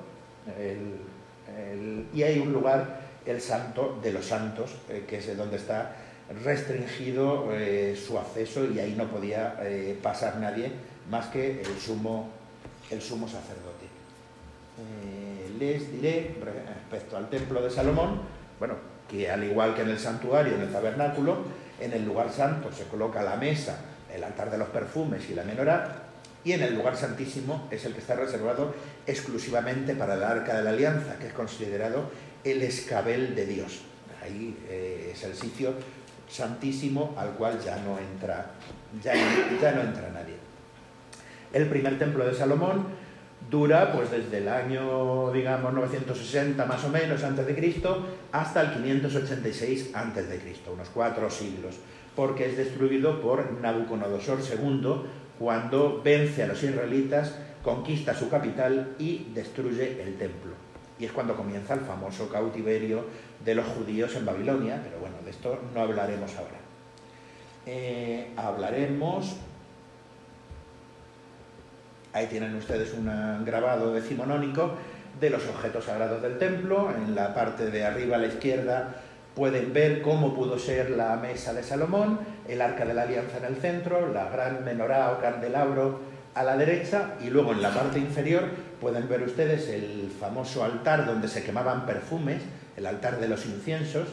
y 2.11 2.23
hay 2.23 2.39
un 2.39 2.51
lugar, 2.51 3.01
el 3.23 3.39
santo 3.39 3.99
de 4.01 4.13
los 4.13 4.25
santos, 4.25 4.71
eh, 4.89 5.05
que 5.07 5.19
es 5.19 5.37
donde 5.37 5.57
está 5.57 5.97
restringido 6.43 7.49
su 7.95 8.17
acceso 8.17 8.65
y 8.65 8.79
ahí 8.79 8.95
no 8.97 9.11
podía 9.11 9.59
pasar 10.01 10.37
nadie 10.37 10.71
más 11.07 11.27
que 11.27 11.61
el 11.61 11.77
sumo, 11.79 12.31
el 12.89 12.99
sumo 12.99 13.27
sacerdote. 13.27 13.85
les 15.59 15.91
diré 15.91 16.35
respecto 16.43 17.15
al 17.15 17.29
templo 17.29 17.61
de 17.61 17.69
Salomón, 17.69 18.40
bueno, 18.61 18.75
que 19.09 19.27
al 19.27 19.43
igual 19.43 19.73
que 19.73 19.81
en 19.81 19.89
el 19.89 19.97
santuario, 19.97 20.53
en 20.53 20.61
el 20.61 20.71
tabernáculo, 20.71 21.39
en 21.79 21.93
el 21.93 22.05
lugar 22.05 22.31
santo 22.31 22.71
se 22.71 22.83
coloca 22.83 23.23
la 23.23 23.35
mesa, 23.35 23.75
el 24.13 24.23
altar 24.23 24.51
de 24.51 24.59
los 24.59 24.69
perfumes 24.69 25.27
y 25.31 25.33
la 25.33 25.43
menorá, 25.43 26.03
y 26.43 26.51
en 26.51 26.61
el 26.61 26.75
lugar 26.75 26.95
santísimo 26.95 27.67
es 27.71 27.85
el 27.85 27.93
que 27.93 28.01
está 28.01 28.13
reservado 28.13 28.75
exclusivamente 29.07 29.95
para 29.95 30.13
el 30.13 30.21
arca 30.21 30.55
de 30.55 30.61
la 30.63 30.69
alianza, 30.69 31.17
que 31.17 31.25
es 31.25 31.33
considerado 31.33 32.11
el 32.43 32.61
escabel 32.61 33.33
de 33.33 33.47
Dios. 33.47 33.81
Ahí 34.21 34.55
eh, 34.69 35.09
es 35.11 35.23
el 35.23 35.33
sitio 35.33 35.73
santísimo 36.29 37.15
al 37.17 37.31
cual 37.31 37.59
ya 37.65 37.77
no 37.77 37.97
entra, 37.97 38.51
ya, 39.03 39.15
ya 39.59 39.71
no 39.71 39.81
entra 39.81 40.11
nadie. 40.11 40.35
El 41.51 41.67
primer 41.67 41.97
templo 41.97 42.27
de 42.27 42.35
Salomón 42.35 42.85
dura 43.51 43.91
pues 43.91 44.09
desde 44.09 44.37
el 44.37 44.47
año, 44.47 45.29
digamos, 45.31 45.73
960 45.73 46.65
más 46.65 46.83
o 46.85 46.89
menos 46.89 47.21
antes 47.23 47.45
de 47.45 47.53
Cristo 47.53 48.05
hasta 48.31 48.61
el 48.61 48.71
586 48.81 49.91
antes 49.93 50.29
de 50.29 50.39
Cristo, 50.39 50.71
unos 50.73 50.89
cuatro 50.89 51.29
siglos, 51.29 51.75
porque 52.15 52.49
es 52.49 52.57
destruido 52.57 53.21
por 53.21 53.51
Nabucodonosor 53.61 54.39
II 54.39 54.93
cuando 55.37 56.01
vence 56.01 56.43
a 56.43 56.47
los 56.47 56.63
israelitas, 56.63 57.35
conquista 57.61 58.13
su 58.13 58.29
capital 58.29 58.95
y 58.97 59.27
destruye 59.33 60.01
el 60.01 60.17
templo. 60.17 60.53
Y 60.97 61.05
es 61.05 61.11
cuando 61.11 61.35
comienza 61.35 61.73
el 61.73 61.81
famoso 61.81 62.29
cautiverio 62.29 63.05
de 63.43 63.55
los 63.55 63.65
judíos 63.65 64.15
en 64.15 64.25
Babilonia, 64.25 64.79
pero 64.83 64.99
bueno, 64.99 65.15
de 65.25 65.31
esto 65.31 65.59
no 65.73 65.81
hablaremos 65.81 66.31
ahora. 66.37 66.59
Eh, 67.65 68.29
hablaremos 68.37 69.35
Ahí 72.13 72.27
tienen 72.27 72.55
ustedes 72.55 72.93
un 72.93 73.09
grabado 73.45 73.93
decimonónico 73.93 74.73
de 75.19 75.29
los 75.29 75.47
objetos 75.47 75.85
sagrados 75.85 76.21
del 76.21 76.37
templo. 76.37 76.91
En 76.95 77.15
la 77.15 77.33
parte 77.33 77.71
de 77.71 77.85
arriba 77.85 78.17
a 78.17 78.19
la 78.19 78.27
izquierda 78.27 78.95
pueden 79.35 79.71
ver 79.71 80.01
cómo 80.01 80.35
pudo 80.35 80.59
ser 80.59 80.91
la 80.91 81.15
mesa 81.15 81.53
de 81.53 81.63
Salomón, 81.63 82.19
el 82.47 82.61
arca 82.61 82.85
de 82.85 82.93
la 82.93 83.03
alianza 83.03 83.37
en 83.37 83.45
el 83.45 83.55
centro, 83.55 84.11
la 84.11 84.29
gran 84.29 84.65
menorá 84.65 85.11
o 85.11 85.21
candelabro 85.21 85.99
a 86.33 86.43
la 86.43 86.57
derecha 86.57 87.15
y 87.21 87.29
luego 87.29 87.51
en 87.51 87.61
la 87.61 87.73
parte 87.73 87.99
inferior 87.99 88.43
pueden 88.79 89.07
ver 89.07 89.21
ustedes 89.23 89.69
el 89.69 90.11
famoso 90.19 90.63
altar 90.63 91.05
donde 91.05 91.27
se 91.27 91.43
quemaban 91.43 91.85
perfumes, 91.85 92.41
el 92.75 92.85
altar 92.85 93.19
de 93.19 93.27
los 93.27 93.45
inciensos, 93.45 94.07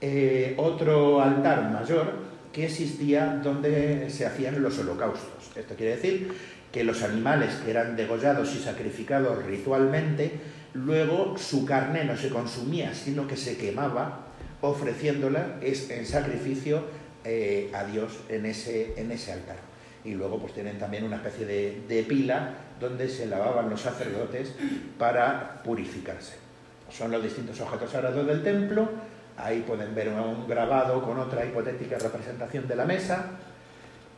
eh, 0.00 0.54
otro 0.58 1.20
altar 1.20 1.70
mayor 1.70 2.30
que 2.52 2.66
existía 2.66 3.40
donde 3.42 4.10
se 4.10 4.26
hacían 4.26 4.60
los 4.60 4.78
holocaustos. 4.78 5.56
Esto 5.56 5.74
quiere 5.74 5.96
decir 5.96 6.34
que 6.72 6.84
los 6.84 7.02
animales 7.02 7.54
que 7.64 7.70
eran 7.70 7.96
degollados 7.96 8.54
y 8.54 8.58
sacrificados 8.58 9.44
ritualmente, 9.44 10.32
luego 10.74 11.36
su 11.36 11.64
carne 11.64 12.04
no 12.04 12.16
se 12.16 12.28
consumía, 12.28 12.94
sino 12.94 13.26
que 13.26 13.36
se 13.36 13.56
quemaba 13.56 14.26
ofreciéndola 14.60 15.56
en 15.62 16.06
sacrificio 16.06 16.84
eh, 17.24 17.70
a 17.74 17.84
Dios 17.84 18.20
en 18.28 18.46
ese, 18.46 18.94
en 19.00 19.10
ese 19.10 19.32
altar. 19.32 19.56
Y 20.04 20.14
luego 20.14 20.38
pues 20.38 20.54
tienen 20.54 20.78
también 20.78 21.04
una 21.04 21.16
especie 21.16 21.44
de, 21.44 21.82
de 21.88 22.02
pila 22.04 22.54
donde 22.80 23.08
se 23.08 23.26
lavaban 23.26 23.68
los 23.68 23.82
sacerdotes 23.82 24.54
para 24.98 25.62
purificarse. 25.62 26.36
Son 26.90 27.10
los 27.10 27.22
distintos 27.22 27.60
objetos 27.60 27.90
sagrados 27.90 28.26
del 28.26 28.42
templo. 28.42 28.88
Ahí 29.36 29.64
pueden 29.66 29.94
ver 29.94 30.08
un 30.08 30.48
grabado 30.48 31.02
con 31.02 31.18
otra 31.18 31.44
hipotética 31.44 31.98
representación 31.98 32.66
de 32.66 32.76
la 32.76 32.84
mesa, 32.84 33.30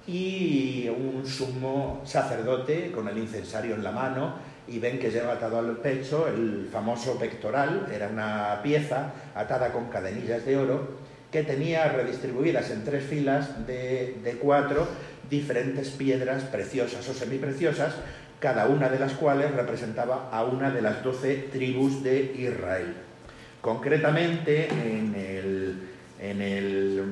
y 0.07 0.89
un 0.89 1.27
sumo 1.27 2.03
sacerdote 2.05 2.91
con 2.93 3.09
el 3.09 3.19
incensario 3.19 3.75
en 3.75 3.85
la 3.85 3.93
mano 3.93 4.35
y 4.67 4.79
ven 4.79 4.99
que 4.99 5.11
lleva 5.11 5.35
atado 5.35 5.59
al 5.59 5.77
pecho 5.79 6.29
el 6.29 6.69
famoso 6.73 7.19
pectoral, 7.19 7.89
era 7.93 8.09
una 8.09 8.61
pieza 8.63 9.13
atada 9.35 9.73
con 9.73 9.87
cadenillas 9.87 10.45
de 10.45 10.57
oro 10.57 11.03
que 11.33 11.43
tenía 11.43 11.89
redistribuidas 11.89 12.71
en 12.71 12.85
tres 12.85 13.05
filas 13.05 13.67
de, 13.67 14.39
cuatro 14.41 14.87
diferentes 15.31 15.89
piedras 15.89 16.43
preciosas 16.45 17.09
o 17.09 17.15
semipreciosas, 17.15 17.95
cada 18.39 18.67
una 18.67 18.91
de 18.91 18.99
las 18.99 19.15
cuales 19.15 19.51
representaba 19.53 20.29
a 20.31 20.45
una 20.45 20.71
de 20.71 20.83
las 20.83 21.03
doce 21.03 21.49
tribus 21.51 22.03
de 22.03 22.35
Israel. 22.37 22.95
Concretamente, 23.63 24.69
en, 24.69 25.15
el, 25.15 25.83
en, 26.21 26.43
el, 26.43 27.03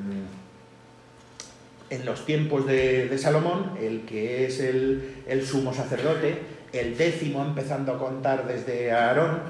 en 1.91 2.07
los 2.07 2.24
tiempos 2.24 2.66
de, 2.66 3.16
Salomón, 3.18 3.76
el 3.80 4.03
que 4.03 4.47
es 4.47 4.61
el, 4.61 5.22
el 5.26 5.45
sumo 5.45 5.74
sacerdote, 5.74 6.38
el 6.72 6.97
décimo 6.97 7.45
empezando 7.45 7.93
a 7.93 7.99
contar 7.99 8.47
desde 8.47 8.93
Aarón, 8.93 9.41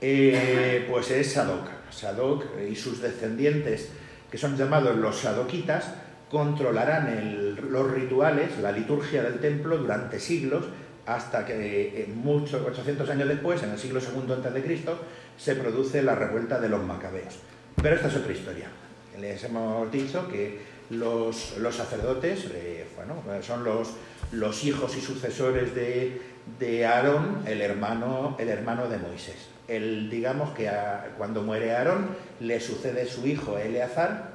eh, 0.00 0.86
pues 0.88 1.10
es 1.10 1.32
Sadoc. 1.32 1.68
Sadoc 1.90 2.44
y 2.68 2.74
sus 2.74 3.02
descendientes, 3.02 3.90
que 4.30 4.38
son 4.38 4.56
llamados 4.56 4.96
los 4.96 5.18
sadoquitas, 5.18 5.92
controlarán 6.30 7.56
los 7.70 7.90
rituales, 7.90 8.58
la 8.58 8.72
liturgia 8.72 9.22
del 9.22 9.40
templo 9.40 9.76
durante 9.76 10.18
siglos, 10.18 10.64
hasta 11.06 11.44
que 11.44 12.02
eh, 12.02 12.08
muchos, 12.14 12.62
800 12.66 13.10
años 13.10 13.28
después, 13.28 13.62
en 13.62 13.70
el 13.70 13.78
siglo 13.78 14.00
II 14.00 14.32
a.C., 14.32 14.80
se 15.36 15.56
produce 15.56 16.02
la 16.02 16.14
revuelta 16.14 16.60
de 16.60 16.68
los 16.68 16.82
macabeos. 16.82 17.38
Pero 17.82 17.96
esta 17.96 18.08
es 18.08 18.16
otra 18.16 18.32
historia. 18.32 18.68
Les 19.20 19.42
hemos 19.44 19.90
dicho 19.92 20.28
que 20.28 20.60
los, 20.90 21.54
sacerdotes 21.70 22.46
eh, 22.52 22.86
son 23.42 23.64
los, 23.64 24.64
hijos 24.64 24.96
y 24.96 25.00
sucesores 25.00 25.74
de, 25.74 26.20
de 26.58 26.86
Aarón, 26.86 27.42
el 27.46 27.60
hermano, 27.60 28.36
el 28.38 28.48
hermano 28.48 28.88
de 28.88 28.98
Moisés 28.98 29.52
el, 29.68 30.10
digamos 30.10 30.50
que 30.50 30.70
cuando 31.16 31.42
muere 31.42 31.74
Aarón 31.74 32.08
le 32.40 32.60
sucede 32.60 33.06
su 33.06 33.26
hijo 33.26 33.58
Eleazar. 33.58 34.32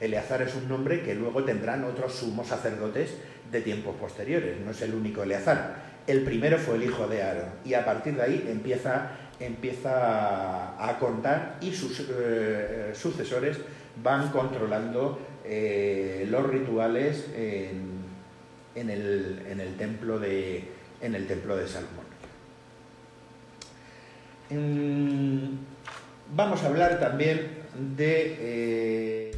Eleazar 0.00 0.42
es 0.42 0.54
un 0.54 0.68
nombre 0.68 1.02
que 1.02 1.14
luego 1.14 1.44
tendrán 1.44 1.84
otros 1.84 2.14
sumos 2.14 2.48
sacerdotes 2.48 3.14
de 3.50 3.60
tiempos 3.60 3.96
posteriores, 3.96 4.60
no 4.64 4.70
es 4.70 4.80
el 4.82 4.94
único 4.94 5.22
Eleazar. 5.22 5.88
El 6.06 6.22
primero 6.22 6.58
fue 6.58 6.76
el 6.76 6.84
hijo 6.84 7.06
de 7.06 7.22
Aarón 7.22 7.50
y 7.64 7.74
a 7.74 7.84
partir 7.84 8.14
de 8.14 8.22
ahí 8.22 8.48
empieza, 8.48 9.10
empieza 9.40 10.82
a 10.82 10.98
contar 10.98 11.58
y 11.60 11.72
sus 11.72 12.06
eh, 12.10 12.92
sucesores 12.94 13.58
van 14.02 14.30
controlando 14.30 15.18
eh, 15.44 16.26
los 16.28 16.46
rituales 16.46 17.26
en, 17.34 18.90
el, 18.90 19.74
templo 19.78 20.18
de, 20.18 20.64
en 21.00 21.14
el 21.14 21.26
templo 21.26 21.56
de 21.56 21.66
Salomón. 21.66 22.08
Vamos 26.34 26.62
a 26.62 26.66
hablar 26.66 27.00
también 27.00 27.48
de... 27.96 28.36
Eh, 28.40 29.37